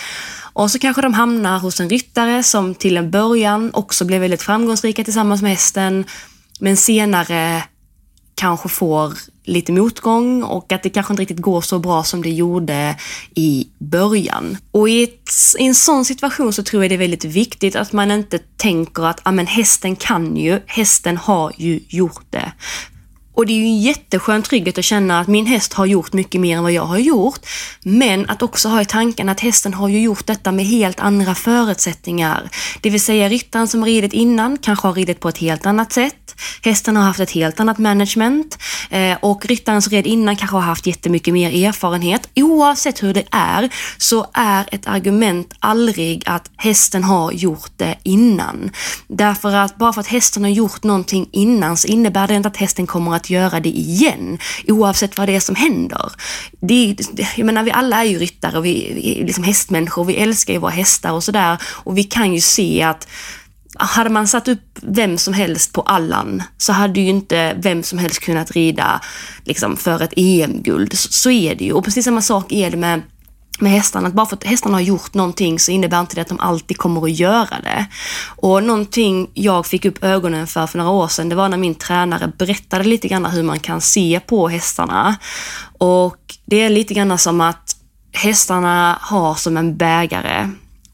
Och 0.53 0.71
så 0.71 0.79
kanske 0.79 1.03
de 1.03 1.15
hamnar 1.15 1.59
hos 1.59 1.81
en 1.81 1.89
ryttare 1.89 2.43
som 2.43 2.75
till 2.75 2.97
en 2.97 3.11
början 3.11 3.71
också 3.75 4.05
blev 4.05 4.21
väldigt 4.21 4.43
framgångsrika 4.43 5.05
tillsammans 5.05 5.43
med 5.43 5.51
hästen, 5.51 6.05
men 6.61 6.77
senare 6.77 7.63
kanske 8.35 8.69
får 8.69 9.13
lite 9.45 9.73
motgång 9.73 10.43
och 10.43 10.73
att 10.73 10.83
det 10.83 10.91
kanske 10.91 11.13
inte 11.13 11.21
riktigt 11.21 11.39
går 11.39 11.61
så 11.61 11.79
bra 11.79 12.05
som 12.05 12.23
det 12.23 12.31
gjorde 12.31 12.97
i 13.35 13.69
början. 13.79 14.57
Och 14.71 14.89
i, 14.89 15.03
ett, 15.03 15.31
i 15.59 15.67
en 15.67 15.75
sån 15.75 16.05
situation 16.05 16.53
så 16.53 16.63
tror 16.63 16.85
jag 16.85 16.91
det 16.91 16.95
är 16.95 16.99
väldigt 16.99 17.25
viktigt 17.25 17.77
att 17.77 17.93
man 17.93 18.11
inte 18.11 18.39
tänker 18.39 19.03
att 19.03 19.21
ah, 19.23 19.33
men 19.33 19.47
hästen 19.47 19.97
kan 19.97 20.37
ju, 20.37 20.61
hästen 20.67 21.17
har 21.17 21.53
ju 21.57 21.81
gjort 21.89 22.27
det. 22.31 22.53
Och 23.35 23.47
det 23.47 23.53
är 23.53 23.57
ju 23.57 23.65
en 23.65 23.81
jätteskön 23.81 24.43
trygghet 24.43 24.79
att 24.79 24.85
känna 24.85 25.21
att 25.21 25.29
min 25.29 25.47
häst 25.47 25.73
har 25.73 25.87
gjort 25.87 26.13
mycket 26.13 26.41
mer 26.41 26.57
än 26.57 26.63
vad 26.63 26.73
jag 26.73 26.85
har 26.85 26.99
gjort. 26.99 27.41
Men 27.83 28.31
att 28.31 28.43
också 28.43 28.69
ha 28.69 28.81
i 28.81 28.85
tanken 28.85 29.29
att 29.29 29.41
hästen 29.41 29.75
har 29.75 29.89
ju 29.89 30.01
gjort 30.01 30.27
detta 30.27 30.53
med 30.53 30.65
helt 30.67 31.01
andra 31.01 31.35
förutsättningar. 31.35 32.51
Det 32.81 32.91
vill 32.91 33.01
säga 33.01 33.29
ryttaren 33.29 33.69
som 33.69 33.81
har 33.81 33.87
ridit 33.87 34.13
innan 34.13 34.59
kanske 34.59 34.89
har 34.89 34.95
ridit 34.95 35.21
på 35.21 35.29
ett 35.29 35.39
helt 35.39 35.67
annat 35.67 35.93
sätt. 35.93 36.35
Hästen 36.63 36.97
har 36.97 37.05
haft 37.05 37.21
ett 37.21 37.31
helt 37.31 37.61
annat 37.61 37.79
management 37.79 38.59
eh, 38.91 39.17
och 39.21 39.47
ryttaren 39.47 39.83
som 39.83 39.91
red 39.91 40.07
innan 40.07 40.37
kanske 40.37 40.57
har 40.57 40.63
haft 40.63 40.87
jättemycket 40.87 41.35
mer 41.35 41.67
erfarenhet. 41.67 42.29
Oavsett 42.37 43.03
hur 43.03 43.15
det 43.15 43.25
är 43.31 43.71
så 43.99 44.27
är 44.33 44.69
ett 44.73 44.87
argument 44.87 45.55
aldrig 45.59 46.23
att 46.27 46.51
hästen 46.57 47.05
har 47.05 47.33
gjort 47.33 47.71
det 47.77 47.99
innan. 48.03 48.71
Därför 49.09 49.55
att 49.55 49.77
bara 49.77 49.93
för 49.93 50.01
att 50.01 50.07
hästen 50.07 50.43
har 50.43 50.51
gjort 50.51 50.83
någonting 50.83 51.29
innan 51.33 51.77
så 51.77 51.89
innebär 51.89 52.29
det 52.29 52.35
inte 52.35 52.49
att 52.49 52.57
hästen 52.57 52.87
kommer 52.87 53.17
att 53.17 53.22
att 53.23 53.31
göra 53.31 53.61
det 53.61 53.69
igen 53.69 54.39
oavsett 54.69 55.19
vad 55.19 55.29
det 55.29 55.37
är 55.37 55.41
som 55.41 55.55
händer. 55.55 56.13
Det, 56.61 56.97
jag 57.37 57.47
menar, 57.47 57.63
vi 57.63 57.71
alla 57.71 58.05
är 58.05 58.05
ju 58.05 58.19
ryttare 58.19 58.59
och 58.59 58.65
vi, 58.65 58.93
vi 58.95 59.21
är 59.21 59.27
liksom 59.27 59.45
hästmänniskor. 59.45 60.05
Vi 60.05 60.17
älskar 60.17 60.53
ju 60.53 60.59
våra 60.59 60.71
hästar 60.71 61.13
och 61.13 61.25
sådär 61.25 61.59
och 61.65 61.99
vi 61.99 62.05
kan 62.05 62.35
ju 62.35 62.41
se 62.41 62.83
att 62.83 63.09
hade 63.75 64.11
man 64.11 64.29
satt 64.29 64.49
upp 64.49 64.79
vem 64.83 65.19
som 65.19 65.35
helst 65.35 65.73
på 65.73 65.81
Allan 65.81 66.43
så 66.59 66.73
hade 66.73 67.01
ju 67.01 67.09
inte 67.09 67.57
vem 67.59 67.83
som 67.83 67.99
helst 67.99 68.21
kunnat 68.21 68.51
rida 68.51 69.01
liksom, 69.45 69.77
för 69.77 70.03
ett 70.03 70.13
EM-guld. 70.17 70.99
Så, 70.99 71.13
så, 71.13 71.31
är 71.31 71.55
det 71.55 71.65
ju. 71.65 71.73
Och 71.73 71.85
precis 71.85 72.05
samma 72.05 72.23
sak 72.23 72.53
är 72.53 72.71
det 72.71 72.77
med, 72.77 73.03
med 73.63 73.73
hästarna. 73.73 74.09
Att 74.09 74.15
bara 74.15 74.27
för 74.27 74.37
att 74.37 74.45
hästarna 74.45 74.77
har 74.77 74.83
gjort 74.83 75.15
någonting 75.15 75.59
så 75.59 75.71
innebär 75.71 76.01
inte 76.01 76.15
det 76.15 76.21
att 76.21 76.29
de 76.29 76.41
alltid 76.41 76.77
kommer 76.77 77.05
att 77.05 77.19
göra 77.19 77.61
det. 77.63 77.87
Och 78.37 78.63
någonting 78.63 79.31
jag 79.35 79.67
fick 79.67 79.85
upp 79.85 80.05
ögonen 80.05 80.47
för 80.47 80.67
för 80.67 80.79
några 80.79 80.91
år 80.91 81.09
sedan, 81.09 81.29
det 81.29 81.35
var 81.35 81.49
när 81.49 81.57
min 81.57 81.75
tränare 81.75 82.33
berättade 82.39 82.85
lite 82.85 83.09
grann 83.09 83.27
hur 83.27 83.43
man 83.43 83.59
kan 83.59 83.81
se 83.81 84.21
på 84.27 84.49
hästarna. 84.49 85.17
Och 85.79 86.19
det 86.45 86.61
är 86.61 86.71
lite 86.71 86.95
grann 86.95 87.19
som 87.19 87.41
att 87.41 87.77
hästarna 88.13 88.99
har 89.01 89.35
som 89.35 89.57
en 89.57 89.77
bägare 89.77 90.51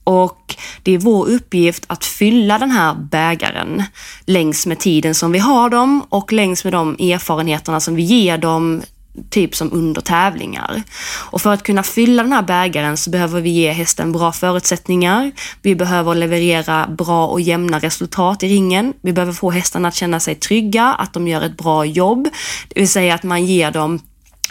och 0.08 0.56
det 0.82 0.92
är 0.92 0.98
vår 0.98 1.28
uppgift 1.28 1.84
att 1.86 2.04
fylla 2.04 2.58
den 2.58 2.70
här 2.70 2.94
bägaren 2.94 3.82
längs 4.26 4.66
med 4.66 4.78
tiden 4.78 5.14
som 5.14 5.32
vi 5.32 5.38
har 5.38 5.70
dem 5.70 6.06
och 6.08 6.32
längs 6.32 6.64
med 6.64 6.72
de 6.72 6.92
erfarenheterna 6.94 7.80
som 7.80 7.94
vi 7.94 8.02
ger 8.02 8.38
dem 8.38 8.82
typ 9.30 9.56
som 9.56 9.72
under 9.72 10.00
tävlingar. 10.00 10.82
Och 11.30 11.40
för 11.40 11.52
att 11.52 11.62
kunna 11.62 11.82
fylla 11.82 12.22
den 12.22 12.32
här 12.32 12.42
bägaren 12.42 12.96
så 12.96 13.10
behöver 13.10 13.40
vi 13.40 13.50
ge 13.50 13.72
hästen 13.72 14.12
bra 14.12 14.32
förutsättningar. 14.32 15.32
Vi 15.62 15.74
behöver 15.74 16.14
leverera 16.14 16.86
bra 16.88 17.26
och 17.26 17.40
jämna 17.40 17.78
resultat 17.78 18.42
i 18.42 18.48
ringen. 18.48 18.92
Vi 19.02 19.12
behöver 19.12 19.32
få 19.32 19.50
hästarna 19.50 19.88
att 19.88 19.94
känna 19.94 20.20
sig 20.20 20.34
trygga, 20.34 20.84
att 20.84 21.12
de 21.12 21.28
gör 21.28 21.42
ett 21.42 21.56
bra 21.56 21.84
jobb. 21.84 22.28
Det 22.68 22.80
vill 22.80 22.88
säga 22.88 23.14
att 23.14 23.22
man 23.22 23.44
ger 23.44 23.70
dem 23.70 24.00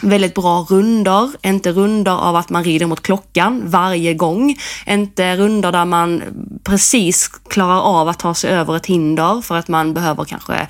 väldigt 0.02 0.34
bra 0.34 0.66
runder, 0.70 1.30
inte 1.42 1.72
runder 1.72 2.12
av 2.12 2.36
att 2.36 2.50
man 2.50 2.64
rider 2.64 2.86
mot 2.86 3.02
klockan 3.02 3.62
varje 3.66 4.14
gång. 4.14 4.56
Inte 4.86 5.36
runder 5.36 5.72
där 5.72 5.84
man 5.84 6.22
precis 6.64 7.28
klarar 7.28 7.80
av 7.80 8.08
att 8.08 8.18
ta 8.18 8.34
sig 8.34 8.50
över 8.50 8.76
ett 8.76 8.86
hinder 8.86 9.40
för 9.40 9.56
att 9.56 9.68
man 9.68 9.94
behöver 9.94 10.24
kanske, 10.24 10.66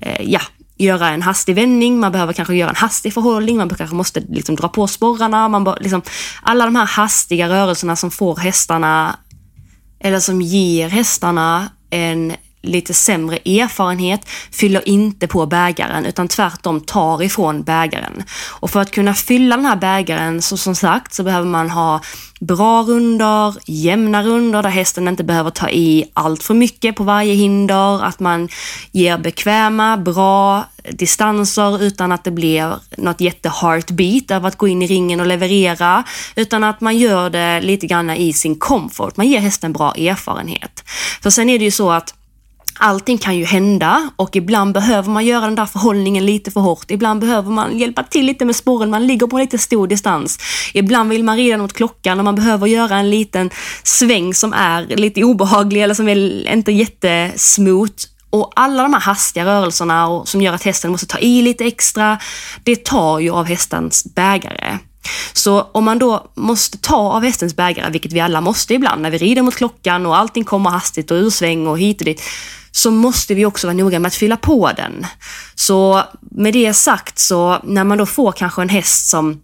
eh, 0.00 0.22
ja, 0.22 0.40
göra 0.82 1.08
en 1.08 1.22
hastig 1.22 1.54
vändning, 1.54 2.00
man 2.00 2.12
behöver 2.12 2.32
kanske 2.32 2.54
göra 2.54 2.70
en 2.70 2.76
hastig 2.76 3.14
förhållning, 3.14 3.56
man 3.56 3.68
kanske 3.68 3.96
måste 3.96 4.20
liksom 4.20 4.56
dra 4.56 4.68
på 4.68 4.86
sporrarna, 4.86 5.48
man 5.48 5.76
liksom, 5.80 6.02
alla 6.42 6.64
de 6.64 6.76
här 6.76 6.86
hastiga 6.86 7.48
rörelserna 7.48 7.96
som 7.96 8.10
får 8.10 8.36
hästarna, 8.36 9.16
eller 10.00 10.20
som 10.20 10.42
ger 10.42 10.88
hästarna 10.88 11.68
en 11.90 12.32
lite 12.62 12.94
sämre 12.94 13.36
erfarenhet 13.36 14.20
fyller 14.50 14.88
inte 14.88 15.26
på 15.26 15.46
bägaren 15.46 16.06
utan 16.06 16.28
tvärtom 16.28 16.80
tar 16.80 17.22
ifrån 17.22 17.62
bägaren. 17.62 18.22
Och 18.48 18.70
för 18.70 18.80
att 18.80 18.90
kunna 18.90 19.14
fylla 19.14 19.56
den 19.56 19.64
här 19.64 19.76
bägaren 19.76 20.42
så 20.42 20.56
som 20.56 20.74
sagt 20.74 21.14
så 21.14 21.22
behöver 21.22 21.46
man 21.46 21.70
ha 21.70 22.00
bra 22.40 22.82
runder, 22.82 23.54
jämna 23.66 24.22
runder 24.22 24.62
där 24.62 24.70
hästen 24.70 25.08
inte 25.08 25.24
behöver 25.24 25.50
ta 25.50 25.70
i 25.70 26.04
allt 26.14 26.42
för 26.42 26.54
mycket 26.54 26.96
på 26.96 27.04
varje 27.04 27.34
hinder, 27.34 28.04
att 28.04 28.20
man 28.20 28.48
ger 28.92 29.18
bekväma, 29.18 29.96
bra 29.96 30.64
distanser 30.90 31.82
utan 31.82 32.12
att 32.12 32.24
det 32.24 32.30
blir 32.30 32.74
något 32.96 33.20
jätte-heartbeat 33.20 34.30
av 34.30 34.46
att 34.46 34.56
gå 34.56 34.68
in 34.68 34.82
i 34.82 34.86
ringen 34.86 35.20
och 35.20 35.26
leverera, 35.26 36.04
utan 36.36 36.64
att 36.64 36.80
man 36.80 36.98
gör 36.98 37.30
det 37.30 37.60
lite 37.60 37.86
grann 37.86 38.10
i 38.10 38.32
sin 38.32 38.58
comfort. 38.58 39.16
Man 39.16 39.28
ger 39.28 39.40
hästen 39.40 39.72
bra 39.72 39.92
erfarenhet. 39.94 40.84
För 41.22 41.30
sen 41.30 41.48
är 41.48 41.58
det 41.58 41.64
ju 41.64 41.70
så 41.70 41.90
att 41.90 42.14
Allting 42.78 43.18
kan 43.18 43.36
ju 43.36 43.44
hända 43.44 44.10
och 44.16 44.36
ibland 44.36 44.74
behöver 44.74 45.10
man 45.10 45.26
göra 45.26 45.40
den 45.40 45.54
där 45.54 45.66
förhållningen 45.66 46.26
lite 46.26 46.50
för 46.50 46.60
hårt. 46.60 46.90
Ibland 46.90 47.20
behöver 47.20 47.50
man 47.50 47.78
hjälpa 47.78 48.02
till 48.02 48.26
lite 48.26 48.44
med 48.44 48.56
spåren, 48.56 48.90
man 48.90 49.06
ligger 49.06 49.26
på 49.26 49.38
lite 49.38 49.58
stor 49.58 49.86
distans. 49.86 50.38
Ibland 50.74 51.10
vill 51.10 51.24
man 51.24 51.36
rida 51.36 51.58
mot 51.58 51.72
klockan 51.72 52.18
och 52.18 52.24
man 52.24 52.34
behöver 52.34 52.66
göra 52.66 52.96
en 52.96 53.10
liten 53.10 53.50
sväng 53.82 54.34
som 54.34 54.52
är 54.52 54.86
lite 54.86 55.24
obehaglig 55.24 55.82
eller 55.82 55.94
som 55.94 56.08
är 56.08 56.52
inte 56.52 56.72
jättesmooth. 56.72 58.06
Och 58.30 58.52
alla 58.56 58.82
de 58.82 58.92
här 58.92 59.00
hastiga 59.00 59.44
rörelserna 59.44 60.08
och 60.08 60.28
som 60.28 60.42
gör 60.42 60.54
att 60.54 60.62
hästen 60.62 60.90
måste 60.90 61.06
ta 61.06 61.18
i 61.18 61.42
lite 61.42 61.64
extra, 61.64 62.18
det 62.64 62.84
tar 62.84 63.18
ju 63.18 63.30
av 63.30 63.44
hästens 63.44 64.14
bägare. 64.14 64.78
Så 65.32 65.62
om 65.62 65.84
man 65.84 65.98
då 65.98 66.30
måste 66.34 66.78
ta 66.78 66.96
av 66.96 67.22
hästens 67.22 67.56
bägare, 67.56 67.90
vilket 67.90 68.12
vi 68.12 68.20
alla 68.20 68.40
måste 68.40 68.74
ibland 68.74 69.02
när 69.02 69.10
vi 69.10 69.18
rider 69.18 69.42
mot 69.42 69.54
klockan 69.54 70.06
och 70.06 70.16
allting 70.16 70.44
kommer 70.44 70.70
hastigt 70.70 71.10
och 71.10 71.16
ursväng 71.16 71.66
och 71.66 71.78
hit 71.78 72.00
och 72.00 72.04
dit, 72.04 72.22
så 72.72 72.90
måste 72.90 73.34
vi 73.34 73.44
också 73.46 73.66
vara 73.66 73.76
noga 73.76 73.98
med 73.98 74.06
att 74.06 74.14
fylla 74.14 74.36
på 74.36 74.70
den. 74.76 75.06
Så 75.54 76.02
med 76.20 76.52
det 76.52 76.74
sagt 76.74 77.18
så 77.18 77.58
när 77.64 77.84
man 77.84 77.98
då 77.98 78.06
får 78.06 78.32
kanske 78.32 78.62
en 78.62 78.68
häst 78.68 79.10
som 79.10 79.40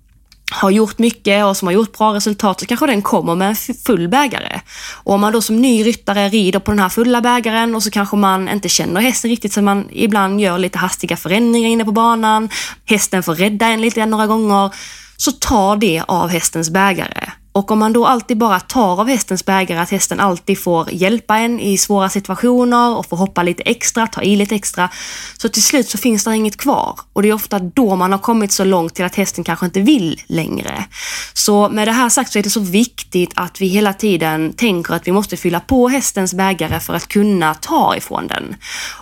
har 0.51 0.71
gjort 0.71 0.99
mycket 0.99 1.45
och 1.45 1.57
som 1.57 1.69
har 1.69 1.73
gjort 1.73 1.99
bra 1.99 2.15
resultat 2.15 2.61
så 2.61 2.67
kanske 2.67 2.87
den 2.87 3.03
kommer 3.03 3.35
med 3.35 3.49
en 3.49 3.75
full 3.87 4.09
bägare. 4.09 4.61
Och 4.93 5.15
om 5.15 5.21
man 5.21 5.33
då 5.33 5.43
som 5.43 5.61
ny 5.61 5.85
ryttare 5.85 6.29
rider 6.29 6.59
på 6.59 6.71
den 6.71 6.79
här 6.79 6.89
fulla 6.89 7.21
bägaren 7.21 7.75
och 7.75 7.83
så 7.83 7.91
kanske 7.91 8.17
man 8.17 8.49
inte 8.49 8.69
känner 8.69 9.01
hästen 9.01 9.31
riktigt 9.31 9.53
så 9.53 9.63
man 9.63 9.89
ibland 9.93 10.41
gör 10.41 10.59
lite 10.59 10.79
hastiga 10.79 11.17
förändringar 11.17 11.69
inne 11.69 11.85
på 11.85 11.93
banan. 11.93 12.49
Hästen 12.85 13.23
får 13.23 13.35
rädda 13.35 13.67
en 13.67 13.81
lite 13.81 14.07
några 14.07 14.27
gånger. 14.27 14.75
Så 15.17 15.33
ta 15.33 15.77
det 15.77 16.03
av 16.09 16.29
hästens 16.29 16.71
bägare. 16.71 17.31
Och 17.53 17.71
om 17.71 17.79
man 17.79 17.93
då 17.93 18.07
alltid 18.07 18.39
bara 18.39 18.61
tar 18.61 19.01
av 19.01 19.09
hästens 19.09 19.45
bägare, 19.45 19.81
att 19.81 19.91
hästen 19.91 20.21
alltid 20.21 20.63
får 20.63 20.91
hjälpa 20.93 21.39
en 21.39 21.61
i 21.61 21.79
svåra 21.79 22.09
situationer 22.09 22.97
och 22.97 23.07
får 23.07 23.17
hoppa 23.17 23.43
lite 23.43 23.63
extra, 23.63 24.07
ta 24.07 24.23
i 24.23 24.37
lite 24.37 24.55
extra, 24.55 24.91
så 25.39 25.49
till 25.49 25.63
slut 25.63 25.89
så 25.89 25.99
finns 25.99 26.25
det 26.25 26.37
inget 26.37 26.57
kvar. 26.57 27.01
Och 27.13 27.23
det 27.23 27.29
är 27.29 27.33
ofta 27.33 27.59
då 27.59 27.97
man 27.97 28.13
har 28.13 28.19
kommit 28.19 28.53
så 28.53 28.65
långt 28.65 28.95
till 28.95 29.05
att 29.05 29.15
hästen 29.15 29.45
kanske 29.45 29.67
inte 29.67 29.81
vill 29.81 30.21
längre. 30.27 30.85
Så 31.33 31.69
med 31.69 31.89
det 31.89 31.93
här 31.93 32.09
sagt 32.09 32.33
så 32.33 32.39
är 32.39 32.43
det 32.43 32.51
så 32.51 32.61
viktigt 32.61 33.33
att 33.35 33.61
vi 33.61 33.67
hela 33.67 33.93
tiden 33.93 34.53
tänker 34.53 34.95
att 34.95 35.07
vi 35.07 35.13
måste 35.13 35.37
fylla 35.37 35.61
på 35.61 35.89
hästens 35.89 36.35
bägare 36.35 36.81
för 36.81 36.95
att 36.95 37.09
kunna 37.09 37.55
ta 37.55 37.97
ifrån 37.97 38.27
den. 38.27 38.57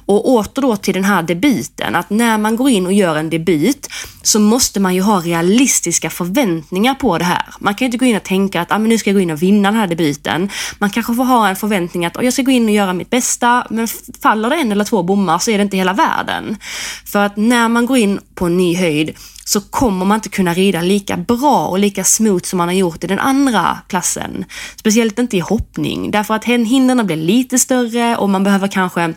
Och 0.06 0.28
åter 0.28 0.62
då 0.62 0.76
till 0.76 0.94
den 0.94 1.04
här 1.04 1.22
debuten, 1.22 1.94
att 1.94 2.10
när 2.10 2.38
man 2.38 2.56
går 2.56 2.70
in 2.70 2.86
och 2.86 2.92
gör 2.92 3.16
en 3.16 3.30
debut 3.30 3.88
så 4.22 4.40
måste 4.40 4.80
man 4.80 4.94
ju 4.94 5.00
ha 5.00 5.20
realistiska 5.20 6.10
förväntningar 6.10 6.94
på 6.94 7.18
det 7.18 7.24
här. 7.24 7.44
Man 7.58 7.74
kan 7.74 7.86
inte 7.86 7.98
gå 7.98 8.04
in 8.04 8.16
och 8.16 8.22
tänka 8.22 8.60
att 8.60 8.72
ah, 8.72 8.78
men 8.78 8.88
nu 8.88 8.98
ska 8.98 9.10
jag 9.10 9.14
gå 9.14 9.20
in 9.20 9.30
och 9.30 9.42
vinna 9.42 9.70
den 9.70 9.80
här 9.80 9.86
debuten. 9.86 10.50
Man 10.78 10.90
kanske 10.90 11.14
får 11.14 11.24
ha 11.24 11.48
en 11.48 11.56
förväntning 11.56 12.06
att 12.06 12.16
oh, 12.16 12.24
jag 12.24 12.32
ska 12.32 12.42
gå 12.42 12.50
in 12.50 12.64
och 12.64 12.70
göra 12.70 12.92
mitt 12.92 13.10
bästa, 13.10 13.66
men 13.70 13.88
faller 14.22 14.50
det 14.50 14.56
en 14.56 14.72
eller 14.72 14.84
två 14.84 15.02
bommar 15.02 15.38
så 15.38 15.50
är 15.50 15.58
det 15.58 15.62
inte 15.62 15.76
hela 15.76 15.92
världen. 15.92 16.56
För 17.04 17.18
att 17.18 17.36
när 17.36 17.68
man 17.68 17.86
går 17.86 17.96
in 17.96 18.20
på 18.34 18.46
en 18.46 18.56
ny 18.56 18.76
höjd 18.76 19.16
så 19.44 19.60
kommer 19.60 20.04
man 20.04 20.14
inte 20.14 20.28
kunna 20.28 20.54
rida 20.54 20.80
lika 20.80 21.16
bra 21.16 21.66
och 21.66 21.78
lika 21.78 22.04
smooth 22.04 22.44
som 22.44 22.56
man 22.56 22.68
har 22.68 22.74
gjort 22.74 23.04
i 23.04 23.06
den 23.06 23.18
andra 23.18 23.78
klassen. 23.88 24.44
Speciellt 24.76 25.18
inte 25.18 25.36
i 25.36 25.40
hoppning, 25.40 26.10
därför 26.10 26.34
att 26.34 26.44
hindren 26.44 27.06
blir 27.06 27.16
lite 27.16 27.58
större 27.58 28.16
och 28.16 28.30
man 28.30 28.44
behöver 28.44 28.68
kanske 28.68 29.14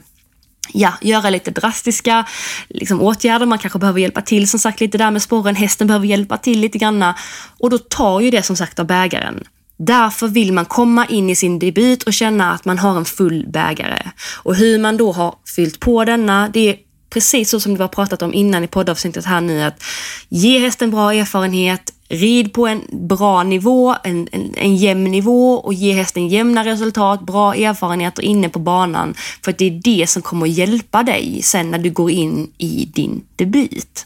ja, 0.73 0.93
göra 1.01 1.29
lite 1.29 1.51
drastiska 1.51 2.25
liksom, 2.69 3.01
åtgärder. 3.01 3.45
Man 3.45 3.59
kanske 3.59 3.79
behöver 3.79 3.99
hjälpa 3.99 4.21
till 4.21 4.49
som 4.49 4.59
sagt 4.59 4.79
lite 4.79 4.97
där 4.97 5.11
med 5.11 5.21
spåren. 5.21 5.55
Hästen 5.55 5.87
behöver 5.87 6.05
hjälpa 6.05 6.37
till 6.37 6.59
lite 6.59 6.77
granna 6.77 7.15
och 7.59 7.69
då 7.69 7.77
tar 7.77 8.19
ju 8.19 8.31
det 8.31 8.43
som 8.43 8.55
sagt 8.55 8.79
av 8.79 8.85
bägaren. 8.85 9.43
Därför 9.77 10.27
vill 10.27 10.53
man 10.53 10.65
komma 10.65 11.05
in 11.05 11.29
i 11.29 11.35
sin 11.35 11.59
debut 11.59 12.03
och 12.03 12.13
känna 12.13 12.51
att 12.51 12.65
man 12.65 12.77
har 12.77 12.97
en 12.97 13.05
full 13.05 13.45
bägare. 13.47 14.11
Och 14.43 14.55
hur 14.55 14.79
man 14.79 14.97
då 14.97 15.11
har 15.11 15.35
fyllt 15.55 15.79
på 15.79 16.05
denna, 16.05 16.49
det 16.49 16.69
är 16.69 16.75
precis 17.09 17.49
så 17.49 17.59
som 17.59 17.75
vi 17.75 17.81
har 17.81 17.87
pratat 17.87 18.21
om 18.21 18.33
innan 18.33 18.63
i 18.63 18.67
poddavsnittet 18.67 19.25
här 19.25 19.41
nu, 19.41 19.61
att 19.61 19.83
ge 20.29 20.59
hästen 20.59 20.91
bra 20.91 21.13
erfarenhet, 21.13 21.93
Rid 22.11 22.53
på 22.53 22.67
en 22.67 22.81
bra 22.91 23.43
nivå, 23.43 23.95
en, 24.03 24.27
en, 24.31 24.53
en 24.57 24.75
jämn 24.75 25.03
nivå 25.03 25.53
och 25.53 25.73
ge 25.73 25.93
hästen 25.93 26.27
jämna 26.27 26.65
resultat, 26.65 27.21
bra 27.21 27.55
erfarenheter 27.55 28.23
inne 28.23 28.49
på 28.49 28.59
banan. 28.59 29.13
För 29.43 29.51
att 29.51 29.57
det 29.57 29.65
är 29.65 29.81
det 29.83 30.09
som 30.09 30.21
kommer 30.21 30.45
att 30.45 30.53
hjälpa 30.53 31.03
dig 31.03 31.41
sen 31.43 31.71
när 31.71 31.77
du 31.77 31.89
går 31.89 32.11
in 32.11 32.51
i 32.57 32.89
din 32.93 33.21
debut. 33.35 34.05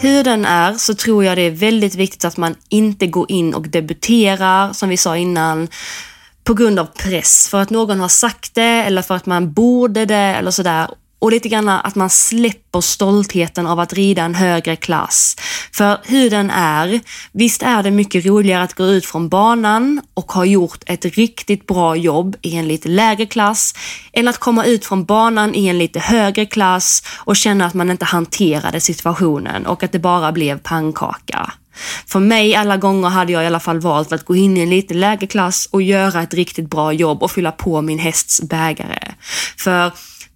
Hur 0.00 0.24
den 0.24 0.44
är 0.44 0.72
så 0.72 0.94
tror 0.94 1.24
jag 1.24 1.38
det 1.38 1.42
är 1.42 1.50
väldigt 1.50 1.94
viktigt 1.94 2.24
att 2.24 2.36
man 2.36 2.54
inte 2.68 3.06
går 3.06 3.30
in 3.30 3.54
och 3.54 3.68
debuterar, 3.68 4.72
som 4.72 4.88
vi 4.88 4.96
sa 4.96 5.16
innan, 5.16 5.68
på 6.44 6.54
grund 6.54 6.78
av 6.78 6.84
press, 6.86 7.48
för 7.50 7.60
att 7.60 7.70
någon 7.70 8.00
har 8.00 8.08
sagt 8.08 8.54
det 8.54 8.62
eller 8.62 9.02
för 9.02 9.14
att 9.14 9.26
man 9.26 9.52
borde 9.52 10.04
det 10.04 10.14
eller 10.14 10.50
sådär. 10.50 10.88
Och 11.18 11.30
lite 11.30 11.48
grann 11.48 11.68
att 11.68 11.94
man 11.94 12.10
släpper 12.10 12.80
stoltheten 12.80 13.66
av 13.66 13.80
att 13.80 13.92
rida 13.92 14.22
en 14.22 14.34
högre 14.34 14.76
klass. 14.76 15.36
För 15.72 15.98
hur 16.04 16.30
den 16.30 16.50
är, 16.50 17.00
visst 17.32 17.62
är 17.62 17.82
det 17.82 17.90
mycket 17.90 18.26
roligare 18.26 18.62
att 18.62 18.74
gå 18.74 18.84
ut 18.84 19.06
från 19.06 19.28
banan 19.28 20.00
och 20.14 20.32
ha 20.32 20.44
gjort 20.44 20.82
ett 20.86 21.04
riktigt 21.04 21.66
bra 21.66 21.96
jobb 21.96 22.36
i 22.42 22.56
en 22.56 22.68
lite 22.68 22.88
lägre 22.88 23.26
klass 23.26 23.74
än 24.12 24.28
att 24.28 24.38
komma 24.38 24.64
ut 24.64 24.86
från 24.86 25.04
banan 25.04 25.54
i 25.54 25.66
en 25.66 25.78
lite 25.78 26.00
högre 26.00 26.46
klass 26.46 27.02
och 27.16 27.36
känna 27.36 27.66
att 27.66 27.74
man 27.74 27.90
inte 27.90 28.04
hanterade 28.04 28.80
situationen 28.80 29.66
och 29.66 29.82
att 29.82 29.92
det 29.92 29.98
bara 29.98 30.32
blev 30.32 30.58
pannkaka. 30.58 31.52
För 32.06 32.20
mig 32.20 32.54
alla 32.54 32.76
gånger 32.76 33.08
hade 33.08 33.32
jag 33.32 33.44
i 33.44 33.46
alla 33.46 33.60
fall 33.60 33.80
valt 33.80 34.12
att 34.12 34.24
gå 34.24 34.36
in 34.36 34.56
i 34.56 34.60
en 34.60 34.70
lite 34.70 34.94
lägre 34.94 35.26
klass 35.26 35.68
och 35.70 35.82
göra 35.82 36.22
ett 36.22 36.34
riktigt 36.34 36.70
bra 36.70 36.92
jobb 36.92 37.22
och 37.22 37.30
fylla 37.30 37.52
på 37.52 37.82
min 37.82 37.98
hästs 37.98 38.40
bägare. 38.42 39.14
För 39.58 39.92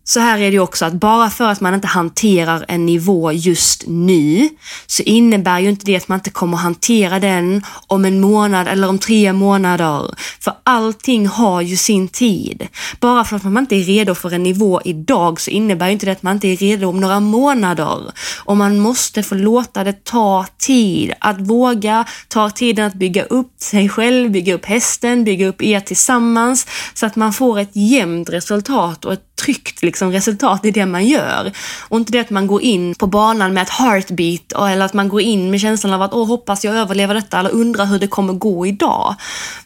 så 0.09 0.21
här 0.21 0.39
är 0.39 0.41
det 0.41 0.53
ju 0.53 0.61
också 0.61 0.85
att 0.85 0.93
bara 0.93 1.31
för 1.31 1.45
att 1.45 1.61
man 1.61 1.75
inte 1.75 1.87
hanterar 1.87 2.65
en 2.69 2.87
nivå 2.87 3.33
just 3.33 3.85
nu 3.87 4.49
så 4.87 5.03
innebär 5.03 5.59
ju 5.59 5.69
inte 5.69 5.87
det 5.87 5.97
att 5.97 6.09
man 6.09 6.19
inte 6.19 6.31
kommer 6.31 6.57
hantera 6.57 7.21
den 7.21 7.63
om 7.87 8.05
en 8.05 8.21
månad 8.21 8.69
eller 8.69 8.89
om 8.89 8.99
tre 8.99 9.33
månader. 9.33 10.15
För 10.41 10.55
allting 10.65 11.27
har 11.27 11.61
ju 11.61 11.77
sin 11.77 12.09
tid. 12.09 12.69
Bara 13.01 13.25
för 13.25 13.37
att 13.37 13.45
man 13.45 13.59
inte 13.59 13.77
är 13.77 13.85
redo 13.85 14.15
för 14.15 14.33
en 14.33 14.43
nivå 14.43 14.81
idag 14.85 15.41
så 15.41 15.51
innebär 15.51 15.87
ju 15.87 15.93
inte 15.93 16.07
det 16.07 16.13
att 16.13 16.23
man 16.23 16.35
inte 16.35 16.49
är 16.49 16.57
redo 16.57 16.89
om 16.89 17.01
några 17.01 17.21
månader. 17.21 18.13
Och 18.45 18.57
man 18.57 18.79
måste 18.79 19.23
få 19.23 19.35
låta 19.35 19.85
det 19.85 20.05
ta 20.05 20.47
tid. 20.59 21.13
Att 21.19 21.41
våga 21.41 22.05
ta 22.29 22.51
tiden 22.51 22.87
att 22.87 22.95
bygga 22.95 23.25
upp 23.25 23.53
sig 23.61 23.89
själv, 23.89 24.31
bygga 24.31 24.55
upp 24.55 24.65
hästen, 24.65 25.25
bygga 25.25 25.47
upp 25.49 25.63
er 25.63 25.81
tillsammans 25.81 26.67
så 26.95 27.07
att 27.07 27.17
man 27.17 27.33
får 27.33 27.59
ett 27.59 27.71
jämnt 27.73 28.31
resultat 28.31 29.05
och 29.05 29.13
ett 29.13 29.28
tryggt 29.39 29.83
liksom, 29.83 30.13
resultat 30.13 30.65
i 30.65 30.71
det 30.71 30.87
man 30.87 31.07
gör. 31.07 31.53
Och 31.89 31.99
inte 31.99 32.13
det 32.13 32.21
att 32.21 32.31
man 32.31 32.47
går 32.47 32.63
in 32.63 32.95
på 32.95 33.07
banan 33.07 33.55
med 33.55 33.63
ett 33.63 33.71
heartbeat 33.71 34.53
eller 34.53 34.85
att 34.85 34.95
man 34.95 35.09
går 35.09 35.21
in 35.21 35.51
med 35.51 35.61
känslan 35.61 35.93
av 35.93 36.03
att 36.03 36.13
åh, 36.13 36.27
hoppas 36.27 36.65
jag 36.65 36.75
överlever 36.75 37.15
detta 37.15 37.39
eller 37.39 37.51
undrar 37.51 37.87
hur 37.87 37.99
det 37.99 38.07
kommer 38.07 38.33
gå 38.33 38.67
idag. 38.67 39.15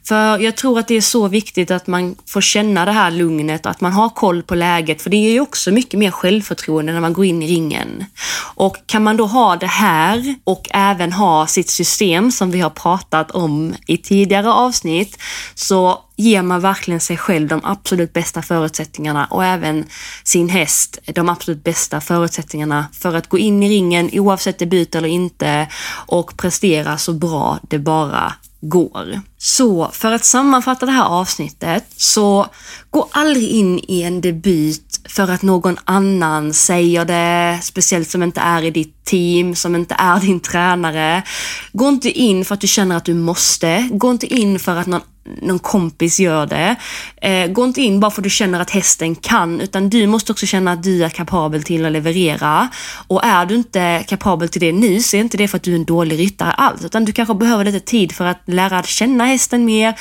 För 0.04 0.38
jag 0.38 0.56
tror 0.56 0.78
att 0.78 0.88
det 0.88 0.94
är 0.94 1.00
så 1.00 1.28
viktigt 1.28 1.70
att 1.70 1.86
man 1.86 2.14
får 2.26 2.40
känna 2.40 2.84
det 2.84 2.92
här 2.92 3.10
lugnet 3.10 3.66
och 3.66 3.70
att 3.70 3.80
man 3.80 3.92
har 3.92 4.08
koll 4.08 4.42
på 4.42 4.54
läget 4.54 5.02
för 5.02 5.10
det 5.10 5.16
ger 5.16 5.32
ju 5.32 5.40
också 5.40 5.70
mycket 5.70 5.98
mer 5.98 6.10
självförtroende 6.10 6.92
när 6.92 7.00
man 7.00 7.12
går 7.12 7.24
in 7.24 7.42
i 7.42 7.46
ringen. 7.46 8.04
Och 8.54 8.76
kan 8.86 9.02
man 9.02 9.16
då 9.16 9.26
ha 9.26 9.56
det 9.56 9.66
här 9.66 10.34
och 10.44 10.68
även 10.70 11.12
ha 11.12 11.46
sitt 11.46 11.70
system 11.70 12.32
som 12.32 12.50
vi 12.50 12.60
har 12.60 12.70
pratat 12.70 13.30
om 13.30 13.74
i 13.86 13.96
tidigare 13.96 14.52
avsnitt 14.52 15.18
så 15.54 16.00
ger 16.22 16.42
man 16.42 16.60
verkligen 16.60 17.00
sig 17.00 17.16
själv 17.16 17.48
de 17.48 17.60
absolut 17.64 18.12
bästa 18.12 18.42
förutsättningarna 18.42 19.26
och 19.26 19.44
även 19.44 19.84
sin 20.24 20.48
häst 20.48 20.98
de 21.04 21.28
absolut 21.28 21.64
bästa 21.64 22.00
förutsättningarna 22.00 22.86
för 22.92 23.14
att 23.14 23.28
gå 23.28 23.38
in 23.38 23.62
i 23.62 23.68
ringen 23.68 24.10
oavsett 24.12 24.58
debut 24.58 24.94
eller 24.94 25.08
inte 25.08 25.68
och 26.06 26.36
prestera 26.36 26.98
så 26.98 27.12
bra 27.12 27.58
det 27.62 27.78
bara 27.78 28.32
går. 28.62 29.20
Så 29.38 29.90
för 29.92 30.12
att 30.12 30.24
sammanfatta 30.24 30.86
det 30.86 30.92
här 30.92 31.04
avsnittet 31.04 31.84
så 31.96 32.46
gå 32.90 33.08
aldrig 33.12 33.48
in 33.48 33.78
i 33.88 34.02
en 34.02 34.20
debut 34.20 35.00
för 35.08 35.30
att 35.30 35.42
någon 35.42 35.76
annan 35.84 36.52
säger 36.52 37.04
det, 37.04 37.58
speciellt 37.62 38.10
som 38.10 38.22
inte 38.22 38.40
är 38.40 38.62
i 38.62 38.70
ditt 38.70 39.04
team, 39.04 39.54
som 39.54 39.74
inte 39.74 39.94
är 39.98 40.20
din 40.20 40.40
tränare. 40.40 41.22
Gå 41.72 41.88
inte 41.88 42.10
in 42.10 42.44
för 42.44 42.54
att 42.54 42.60
du 42.60 42.66
känner 42.66 42.96
att 42.96 43.04
du 43.04 43.14
måste. 43.14 43.88
Gå 43.92 44.10
inte 44.10 44.34
in 44.34 44.58
för 44.58 44.76
att 44.76 44.86
någon 44.86 45.00
någon 45.40 45.58
kompis 45.58 46.20
gör 46.20 46.46
det. 46.46 46.76
Eh, 47.16 47.46
gå 47.46 47.64
inte 47.64 47.80
in 47.80 48.00
bara 48.00 48.10
för 48.10 48.20
att 48.20 48.24
du 48.24 48.30
känner 48.30 48.60
att 48.60 48.70
hästen 48.70 49.14
kan, 49.14 49.60
utan 49.60 49.90
du 49.90 50.06
måste 50.06 50.32
också 50.32 50.46
känna 50.46 50.72
att 50.72 50.82
du 50.82 51.04
är 51.04 51.08
kapabel 51.08 51.62
till 51.62 51.84
att 51.84 51.92
leverera. 51.92 52.68
Och 53.08 53.24
är 53.24 53.46
du 53.46 53.54
inte 53.54 54.04
kapabel 54.08 54.48
till 54.48 54.60
det 54.60 54.72
nu 54.72 55.00
så 55.00 55.16
är 55.16 55.20
inte 55.20 55.36
det 55.36 55.48
för 55.48 55.56
att 55.56 55.62
du 55.62 55.72
är 55.72 55.76
en 55.76 55.84
dålig 55.84 56.18
ryttare 56.18 56.52
alls, 56.52 56.84
utan 56.84 57.04
du 57.04 57.12
kanske 57.12 57.34
behöver 57.34 57.64
lite 57.64 57.80
tid 57.80 58.12
för 58.12 58.24
att 58.24 58.42
lära 58.52 58.82
känna 58.82 59.24
hästen 59.24 59.64
mer, 59.64 59.94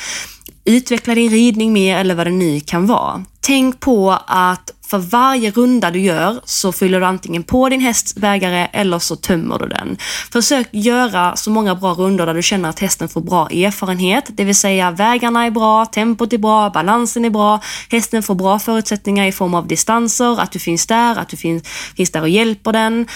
utveckla 0.64 1.14
din 1.14 1.30
ridning 1.30 1.72
mer 1.72 1.96
eller 1.96 2.14
vad 2.14 2.26
det 2.26 2.30
nu 2.30 2.60
kan 2.60 2.86
vara. 2.86 3.24
Tänk 3.40 3.80
på 3.80 4.18
att 4.26 4.70
för 4.92 4.98
varje 4.98 5.50
runda 5.50 5.90
du 5.90 6.00
gör 6.00 6.40
så 6.44 6.72
fyller 6.72 7.00
du 7.00 7.06
antingen 7.06 7.42
på 7.42 7.68
din 7.68 7.80
hästs 7.80 8.14
bägare 8.14 8.68
eller 8.72 8.98
så 8.98 9.16
tömmer 9.16 9.58
du 9.58 9.68
den. 9.68 9.96
Försök 10.32 10.68
göra 10.70 11.36
så 11.36 11.50
många 11.50 11.74
bra 11.74 11.92
rundor 11.94 12.26
där 12.26 12.34
du 12.34 12.42
känner 12.42 12.68
att 12.68 12.78
hästen 12.78 13.08
får 13.08 13.20
bra 13.20 13.48
erfarenhet, 13.48 14.24
det 14.28 14.44
vill 14.44 14.54
säga 14.54 14.90
vägarna 14.90 15.46
är 15.46 15.50
bra, 15.50 15.86
tempot 15.86 16.32
är 16.32 16.38
bra, 16.38 16.70
balansen 16.70 17.24
är 17.24 17.30
bra, 17.30 17.60
hästen 17.90 18.22
får 18.22 18.34
bra 18.34 18.58
förutsättningar 18.58 19.26
i 19.26 19.32
form 19.32 19.54
av 19.54 19.66
distanser, 19.66 20.40
att 20.40 20.52
du 20.52 20.58
finns 20.58 20.86
där, 20.86 21.18
att 21.18 21.28
du 21.28 21.36
finns, 21.36 21.68
finns 21.96 22.10
där 22.10 22.20
och 22.20 22.28
hjälper 22.28 22.72
den 22.72 23.06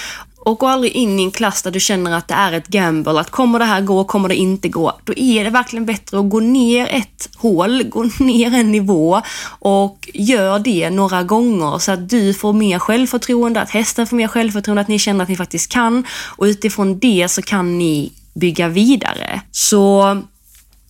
och 0.47 0.59
gå 0.59 0.67
aldrig 0.67 0.93
in 0.93 1.21
i 1.21 1.23
en 1.23 1.31
klass 1.31 1.63
där 1.63 1.71
du 1.71 1.81
känner 1.81 2.13
att 2.17 2.29
det 2.29 2.35
är 2.35 2.53
ett 2.53 2.69
gamble, 2.69 3.21
att 3.21 3.31
kommer 3.31 3.59
det 3.59 3.65
här 3.65 3.81
gå, 3.81 4.05
kommer 4.05 4.29
det 4.29 4.35
inte 4.35 4.69
gå? 4.69 4.93
Då 5.05 5.13
är 5.17 5.45
det 5.45 5.51
verkligen 5.51 5.87
bättre 5.87 6.19
att 6.19 6.31
gå 6.31 6.41
ner 6.41 6.89
ett 6.91 7.29
hål, 7.37 7.83
gå 7.89 8.11
ner 8.19 8.55
en 8.55 8.73
nivå 8.73 9.23
och 9.59 10.09
gör 10.15 10.59
det 10.59 10.91
några 10.91 11.23
gånger 11.23 11.79
så 11.79 11.93
att 11.93 12.09
du 12.09 12.35
får 12.35 12.53
mer 12.53 12.79
självförtroende, 12.79 13.61
att 13.61 13.71
hästen 13.71 14.07
får 14.07 14.17
mer 14.17 14.29
självförtroende, 14.29 14.83
att 14.83 14.89
ni 14.89 14.99
känner 14.99 15.23
att 15.23 15.29
ni 15.29 15.37
faktiskt 15.37 15.73
kan 15.73 16.05
och 16.37 16.45
utifrån 16.45 16.99
det 16.99 17.29
så 17.31 17.43
kan 17.43 17.79
ni 17.79 18.13
bygga 18.35 18.69
vidare. 18.69 19.41
Så 19.51 20.17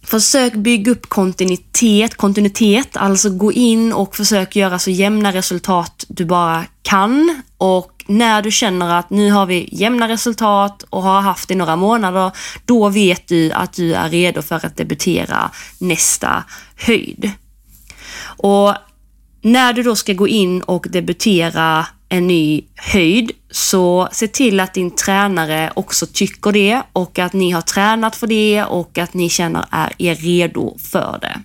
Försök 0.02 0.54
bygga 0.54 0.92
upp 0.92 1.08
kontinuitet, 1.08 2.14
kontinuitet, 2.14 2.96
alltså 2.96 3.30
gå 3.30 3.52
in 3.52 3.92
och 3.92 4.16
försök 4.16 4.56
göra 4.56 4.78
så 4.78 4.90
jämna 4.90 5.32
resultat 5.32 6.04
du 6.08 6.24
bara 6.24 6.64
kan. 6.82 7.42
Och 7.58 7.95
när 8.06 8.42
du 8.42 8.50
känner 8.50 8.98
att 8.98 9.10
nu 9.10 9.30
har 9.30 9.46
vi 9.46 9.68
jämna 9.72 10.08
resultat 10.08 10.84
och 10.90 11.02
har 11.02 11.20
haft 11.20 11.48
det 11.48 11.54
i 11.54 11.56
några 11.56 11.76
månader, 11.76 12.30
då 12.64 12.88
vet 12.88 13.28
du 13.28 13.52
att 13.52 13.72
du 13.72 13.94
är 13.94 14.08
redo 14.08 14.42
för 14.42 14.66
att 14.66 14.76
debutera 14.76 15.50
nästa 15.78 16.44
höjd. 16.76 17.30
Och 18.22 18.74
när 19.42 19.72
du 19.72 19.82
då 19.82 19.96
ska 19.96 20.12
gå 20.12 20.28
in 20.28 20.62
och 20.62 20.86
debutera 20.90 21.86
en 22.08 22.26
ny 22.26 22.62
höjd, 22.76 23.30
så 23.50 24.08
se 24.12 24.28
till 24.28 24.60
att 24.60 24.74
din 24.74 24.90
tränare 24.90 25.72
också 25.76 26.06
tycker 26.06 26.52
det 26.52 26.82
och 26.92 27.18
att 27.18 27.32
ni 27.32 27.50
har 27.50 27.62
tränat 27.62 28.16
för 28.16 28.26
det 28.26 28.64
och 28.64 28.98
att 28.98 29.14
ni 29.14 29.28
känner 29.28 29.64
er 29.98 30.14
redo 30.14 30.78
för 30.78 31.18
det. 31.20 31.40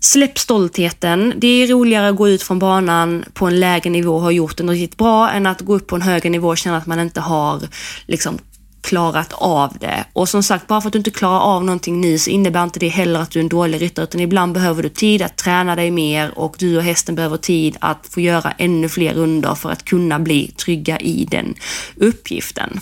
Släpp 0.00 0.38
stoltheten. 0.38 1.34
Det 1.36 1.46
är 1.46 1.66
roligare 1.66 2.08
att 2.08 2.16
gå 2.16 2.28
ut 2.28 2.42
från 2.42 2.58
banan 2.58 3.24
på 3.34 3.46
en 3.46 3.60
lägre 3.60 3.90
nivå 3.90 4.14
och 4.14 4.20
ha 4.20 4.30
gjort 4.30 4.56
det 4.56 4.64
riktigt 4.64 4.98
bra 4.98 5.30
än 5.30 5.46
att 5.46 5.60
gå 5.60 5.74
upp 5.74 5.86
på 5.86 5.96
en 5.96 6.02
högre 6.02 6.30
nivå 6.30 6.48
och 6.48 6.58
känna 6.58 6.76
att 6.76 6.86
man 6.86 7.00
inte 7.00 7.20
har 7.20 7.62
liksom, 8.06 8.38
klarat 8.86 9.32
av 9.32 9.76
det. 9.80 10.04
Och 10.12 10.28
som 10.28 10.42
sagt, 10.42 10.66
bara 10.66 10.80
för 10.80 10.88
att 10.88 10.92
du 10.92 10.98
inte 10.98 11.10
klarar 11.10 11.40
av 11.40 11.64
någonting 11.64 12.00
nu 12.00 12.18
så 12.18 12.30
innebär 12.30 12.64
inte 12.64 12.78
det 12.78 12.88
heller 12.88 13.20
att 13.20 13.30
du 13.30 13.38
är 13.38 13.42
en 13.42 13.48
dålig 13.48 13.82
ryttare, 13.82 14.04
utan 14.04 14.20
ibland 14.20 14.52
behöver 14.52 14.82
du 14.82 14.88
tid 14.88 15.22
att 15.22 15.36
träna 15.36 15.76
dig 15.76 15.90
mer 15.90 16.38
och 16.38 16.56
du 16.58 16.76
och 16.76 16.82
hästen 16.82 17.14
behöver 17.14 17.36
tid 17.36 17.76
att 17.80 18.06
få 18.10 18.20
göra 18.20 18.52
ännu 18.58 18.88
fler 18.88 19.14
runder 19.14 19.54
för 19.54 19.70
att 19.70 19.84
kunna 19.84 20.18
bli 20.18 20.50
trygga 20.56 20.98
i 20.98 21.24
den 21.30 21.54
uppgiften. 21.96 22.80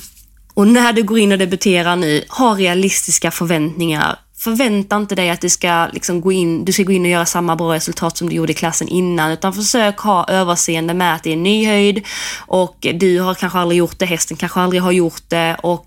Och 0.55 0.69
när 0.69 0.93
du 0.93 1.03
går 1.03 1.19
in 1.19 1.33
och 1.33 1.39
debuterar 1.39 1.97
nu, 1.97 2.25
ha 2.29 2.55
realistiska 2.55 3.31
förväntningar. 3.31 4.19
Förvänta 4.45 4.97
inte 4.97 5.15
dig 5.15 5.31
att 5.31 5.41
du 5.41 5.49
ska, 5.49 5.89
liksom 5.93 6.21
gå 6.21 6.33
in, 6.33 6.65
du 6.65 6.73
ska 6.73 6.83
gå 6.83 6.93
in 6.93 7.03
och 7.03 7.11
göra 7.11 7.27
samma 7.27 7.57
bra 7.57 7.75
resultat 7.75 8.17
som 8.17 8.29
du 8.29 8.35
gjorde 8.35 8.53
i 8.53 8.55
klassen 8.55 8.89
innan, 8.89 9.31
utan 9.31 9.53
försök 9.53 9.99
ha 9.99 10.25
överseende 10.29 10.95
med 10.95 11.15
att 11.15 11.23
det 11.23 11.31
är 11.31 11.35
en 11.35 11.43
ny 11.43 11.67
höjd 11.67 12.07
och 12.39 12.87
du 12.95 13.21
har 13.21 13.35
kanske 13.35 13.59
aldrig 13.59 13.79
gjort 13.79 13.99
det, 13.99 14.07
hästen 14.07 14.37
kanske 14.37 14.61
aldrig 14.61 14.83
har 14.83 14.93
gjort 14.93 15.23
det 15.29 15.57
och 15.63 15.87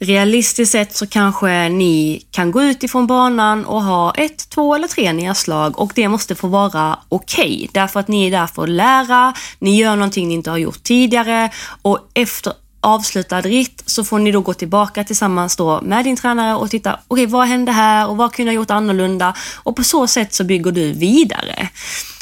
Realistiskt 0.00 0.72
sett 0.72 0.96
så 0.96 1.06
kanske 1.06 1.68
ni 1.68 2.22
kan 2.30 2.50
gå 2.50 2.62
ut 2.62 2.82
ifrån 2.82 3.06
banan 3.06 3.64
och 3.64 3.82
ha 3.82 4.14
ett, 4.14 4.50
två 4.50 4.74
eller 4.74 4.88
tre 4.88 5.12
nedslag 5.12 5.80
och 5.80 5.92
det 5.94 6.08
måste 6.08 6.34
få 6.34 6.46
vara 6.48 6.98
okej. 7.08 7.54
Okay, 7.54 7.68
därför 7.72 8.00
att 8.00 8.08
ni 8.08 8.26
är 8.26 8.30
där 8.30 8.46
för 8.46 8.62
att 8.62 8.68
lära, 8.68 9.34
ni 9.58 9.76
gör 9.76 9.96
någonting 9.96 10.28
ni 10.28 10.34
inte 10.34 10.50
har 10.50 10.58
gjort 10.58 10.82
tidigare 10.82 11.50
och 11.82 11.98
efter 12.14 12.52
avslutad 12.80 13.40
ritt 13.40 13.82
så 13.86 14.04
får 14.04 14.18
ni 14.18 14.32
då 14.32 14.40
gå 14.40 14.54
tillbaka 14.54 15.04
tillsammans 15.04 15.56
då 15.56 15.80
med 15.82 16.04
din 16.04 16.16
tränare 16.16 16.56
och 16.56 16.70
titta, 16.70 16.92
okej 16.92 17.24
okay, 17.24 17.26
vad 17.26 17.46
hände 17.46 17.72
här 17.72 18.08
och 18.08 18.16
vad 18.16 18.32
kunde 18.32 18.52
jag 18.52 18.56
gjort 18.56 18.70
annorlunda? 18.70 19.34
Och 19.56 19.76
på 19.76 19.84
så 19.84 20.06
sätt 20.06 20.34
så 20.34 20.44
bygger 20.44 20.72
du 20.72 20.92
vidare. 20.92 21.68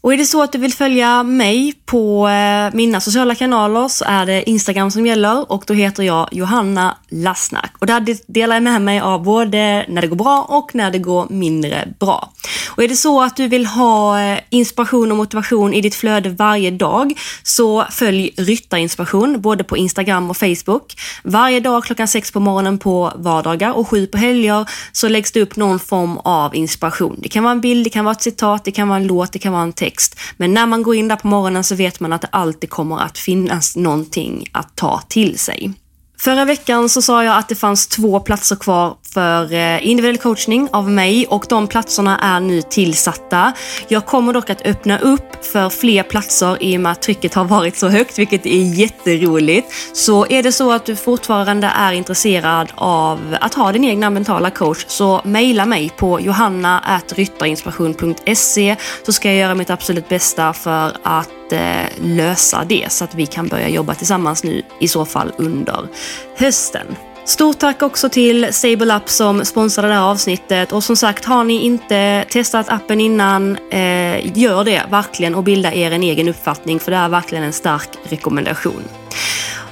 Och 0.00 0.12
är 0.12 0.16
det 0.16 0.24
så 0.24 0.42
att 0.42 0.52
du 0.52 0.58
vill 0.58 0.72
följa 0.72 1.22
mig 1.22 1.74
på 1.86 2.28
eh, 2.28 2.74
mina 2.76 3.00
sociala 3.00 3.34
kanaler 3.34 3.88
så 3.88 4.04
är 4.08 4.26
det 4.26 4.50
Instagram 4.50 4.90
som 4.90 5.06
gäller 5.06 5.52
och 5.52 5.64
då 5.66 5.74
heter 5.74 6.02
jag 6.02 6.28
Johanna 6.32 6.96
Lassnack. 7.08 7.74
Och 7.78 7.86
där 7.86 8.32
delar 8.32 8.56
jag 8.56 8.62
med 8.62 8.82
mig 8.82 9.00
av 9.00 9.22
både 9.22 9.84
när 9.88 10.02
det 10.02 10.06
går 10.06 10.16
bra 10.16 10.46
och 10.48 10.74
när 10.74 10.90
det 10.90 10.98
går 10.98 11.26
mindre 11.30 11.88
bra. 12.00 12.32
Och 12.68 12.84
är 12.84 12.88
det 12.88 12.96
så 12.96 13.22
att 13.22 13.36
du 13.36 13.48
vill 13.48 13.66
ha 13.66 14.20
eh, 14.20 14.38
inspiration 14.50 15.10
och 15.10 15.16
motivation 15.16 15.74
i 15.74 15.80
ditt 15.80 15.94
flöde 15.94 16.28
varje 16.28 16.70
dag 16.70 17.12
så 17.42 17.84
följ 17.90 18.34
Ryttarinspiration 18.36 19.40
både 19.40 19.64
på 19.64 19.76
Instagram 19.76 20.30
och 20.30 20.36
Facebook. 20.36 20.94
Varje 21.24 21.60
dag 21.60 21.84
klockan 21.84 22.08
sex 22.08 22.32
på 22.32 22.40
morgonen 22.40 22.78
på 22.78 23.12
vardagar 23.16 23.72
och 23.72 23.88
sju 23.88 24.06
på 24.06 24.18
helger 24.18 24.70
så 24.92 25.08
läggs 25.08 25.32
det 25.32 25.42
upp 25.42 25.56
någon 25.56 25.78
form 25.78 26.18
av 26.18 26.54
inspiration. 26.56 27.16
Det 27.22 27.28
kan 27.28 27.44
vara 27.44 27.52
en 27.52 27.60
bild, 27.60 27.86
det 27.86 27.90
kan 27.90 28.04
vara 28.04 28.12
ett 28.12 28.22
citat, 28.22 28.64
det 28.64 28.70
kan 28.70 28.88
vara 28.88 28.96
en 28.96 29.06
låt, 29.06 29.32
det 29.32 29.38
kan 29.38 29.52
vara 29.52 29.62
en 29.62 29.72
text. 29.72 29.87
Men 30.36 30.54
när 30.54 30.66
man 30.66 30.82
går 30.82 30.94
in 30.94 31.08
där 31.08 31.16
på 31.16 31.28
morgonen 31.28 31.64
så 31.64 31.74
vet 31.74 32.00
man 32.00 32.12
att 32.12 32.22
det 32.22 32.28
alltid 32.32 32.70
kommer 32.70 32.98
att 32.98 33.18
finnas 33.18 33.76
någonting 33.76 34.44
att 34.52 34.76
ta 34.76 35.02
till 35.08 35.38
sig. 35.38 35.72
Förra 36.20 36.44
veckan 36.44 36.88
så 36.88 37.02
sa 37.02 37.24
jag 37.24 37.36
att 37.36 37.48
det 37.48 37.54
fanns 37.54 37.86
två 37.86 38.20
platser 38.20 38.56
kvar 38.56 38.96
för 39.14 39.52
eh, 39.52 39.88
individuell 39.88 40.18
coachning 40.18 40.68
av 40.72 40.90
mig 40.90 41.26
och 41.26 41.46
de 41.48 41.66
platserna 41.66 42.18
är 42.18 42.40
nu 42.40 42.62
tillsatta. 42.62 43.52
Jag 43.88 44.06
kommer 44.06 44.32
dock 44.32 44.50
att 44.50 44.66
öppna 44.66 44.98
upp 44.98 45.44
för 45.44 45.70
fler 45.70 46.02
platser 46.02 46.62
i 46.62 46.76
och 46.76 46.80
med 46.80 46.92
att 46.92 47.02
trycket 47.02 47.34
har 47.34 47.44
varit 47.44 47.76
så 47.76 47.88
högt, 47.88 48.18
vilket 48.18 48.46
är 48.46 48.74
jätteroligt. 48.74 49.72
Så 49.92 50.26
är 50.26 50.42
det 50.42 50.52
så 50.52 50.72
att 50.72 50.86
du 50.86 50.96
fortfarande 50.96 51.66
är 51.66 51.92
intresserad 51.92 52.72
av 52.74 53.36
att 53.40 53.54
ha 53.54 53.72
din 53.72 53.84
egna 53.84 54.10
mentala 54.10 54.50
coach 54.50 54.84
så 54.86 55.20
mejla 55.24 55.66
mig 55.66 55.90
på 55.96 56.20
johanna.ryttarinspiration.se 56.20 58.76
så 59.06 59.12
ska 59.12 59.28
jag 59.28 59.38
göra 59.38 59.54
mitt 59.54 59.70
absolut 59.70 60.08
bästa 60.08 60.52
för 60.52 60.96
att 61.02 61.52
eh, 61.52 61.84
lösa 62.00 62.64
det 62.68 62.92
så 62.92 63.04
att 63.04 63.14
vi 63.14 63.26
kan 63.26 63.48
börja 63.48 63.68
jobba 63.68 63.94
tillsammans 63.94 64.44
nu 64.44 64.62
i 64.80 64.88
så 64.88 65.04
fall 65.04 65.32
under 65.38 65.88
hösten. 66.36 66.86
Stort 67.28 67.58
tack 67.58 67.82
också 67.82 68.08
till 68.08 68.52
Stable 68.52 68.94
App 68.94 69.08
som 69.08 69.44
sponsrade 69.44 69.88
det 69.88 69.94
här 69.94 70.10
avsnittet 70.10 70.72
och 70.72 70.84
som 70.84 70.96
sagt 70.96 71.24
har 71.24 71.44
ni 71.44 71.64
inte 71.64 72.24
testat 72.30 72.68
appen 72.68 73.00
innan, 73.00 73.58
eh, 73.70 74.38
gör 74.38 74.64
det 74.64 74.82
verkligen 74.90 75.34
och 75.34 75.44
bilda 75.44 75.72
er 75.72 75.90
en 75.90 76.02
egen 76.02 76.28
uppfattning 76.28 76.80
för 76.80 76.90
det 76.90 76.96
är 76.96 77.08
verkligen 77.08 77.44
en 77.44 77.52
stark 77.52 77.88
rekommendation. 78.02 78.82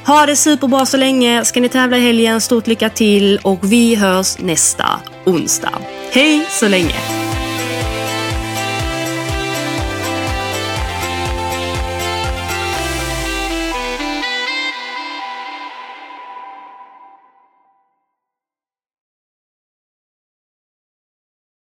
Ha 0.06 0.26
det 0.26 0.36
superbra 0.36 0.86
så 0.86 0.96
länge, 0.96 1.44
ska 1.44 1.60
ni 1.60 1.68
tävla 1.68 1.98
i 1.98 2.00
helgen, 2.00 2.40
stort 2.40 2.66
lycka 2.66 2.88
till 2.88 3.38
och 3.42 3.58
vi 3.62 3.94
hörs 3.94 4.38
nästa 4.38 4.88
onsdag. 5.24 5.78
Hej 6.10 6.46
så 6.50 6.68
länge! 6.68 7.25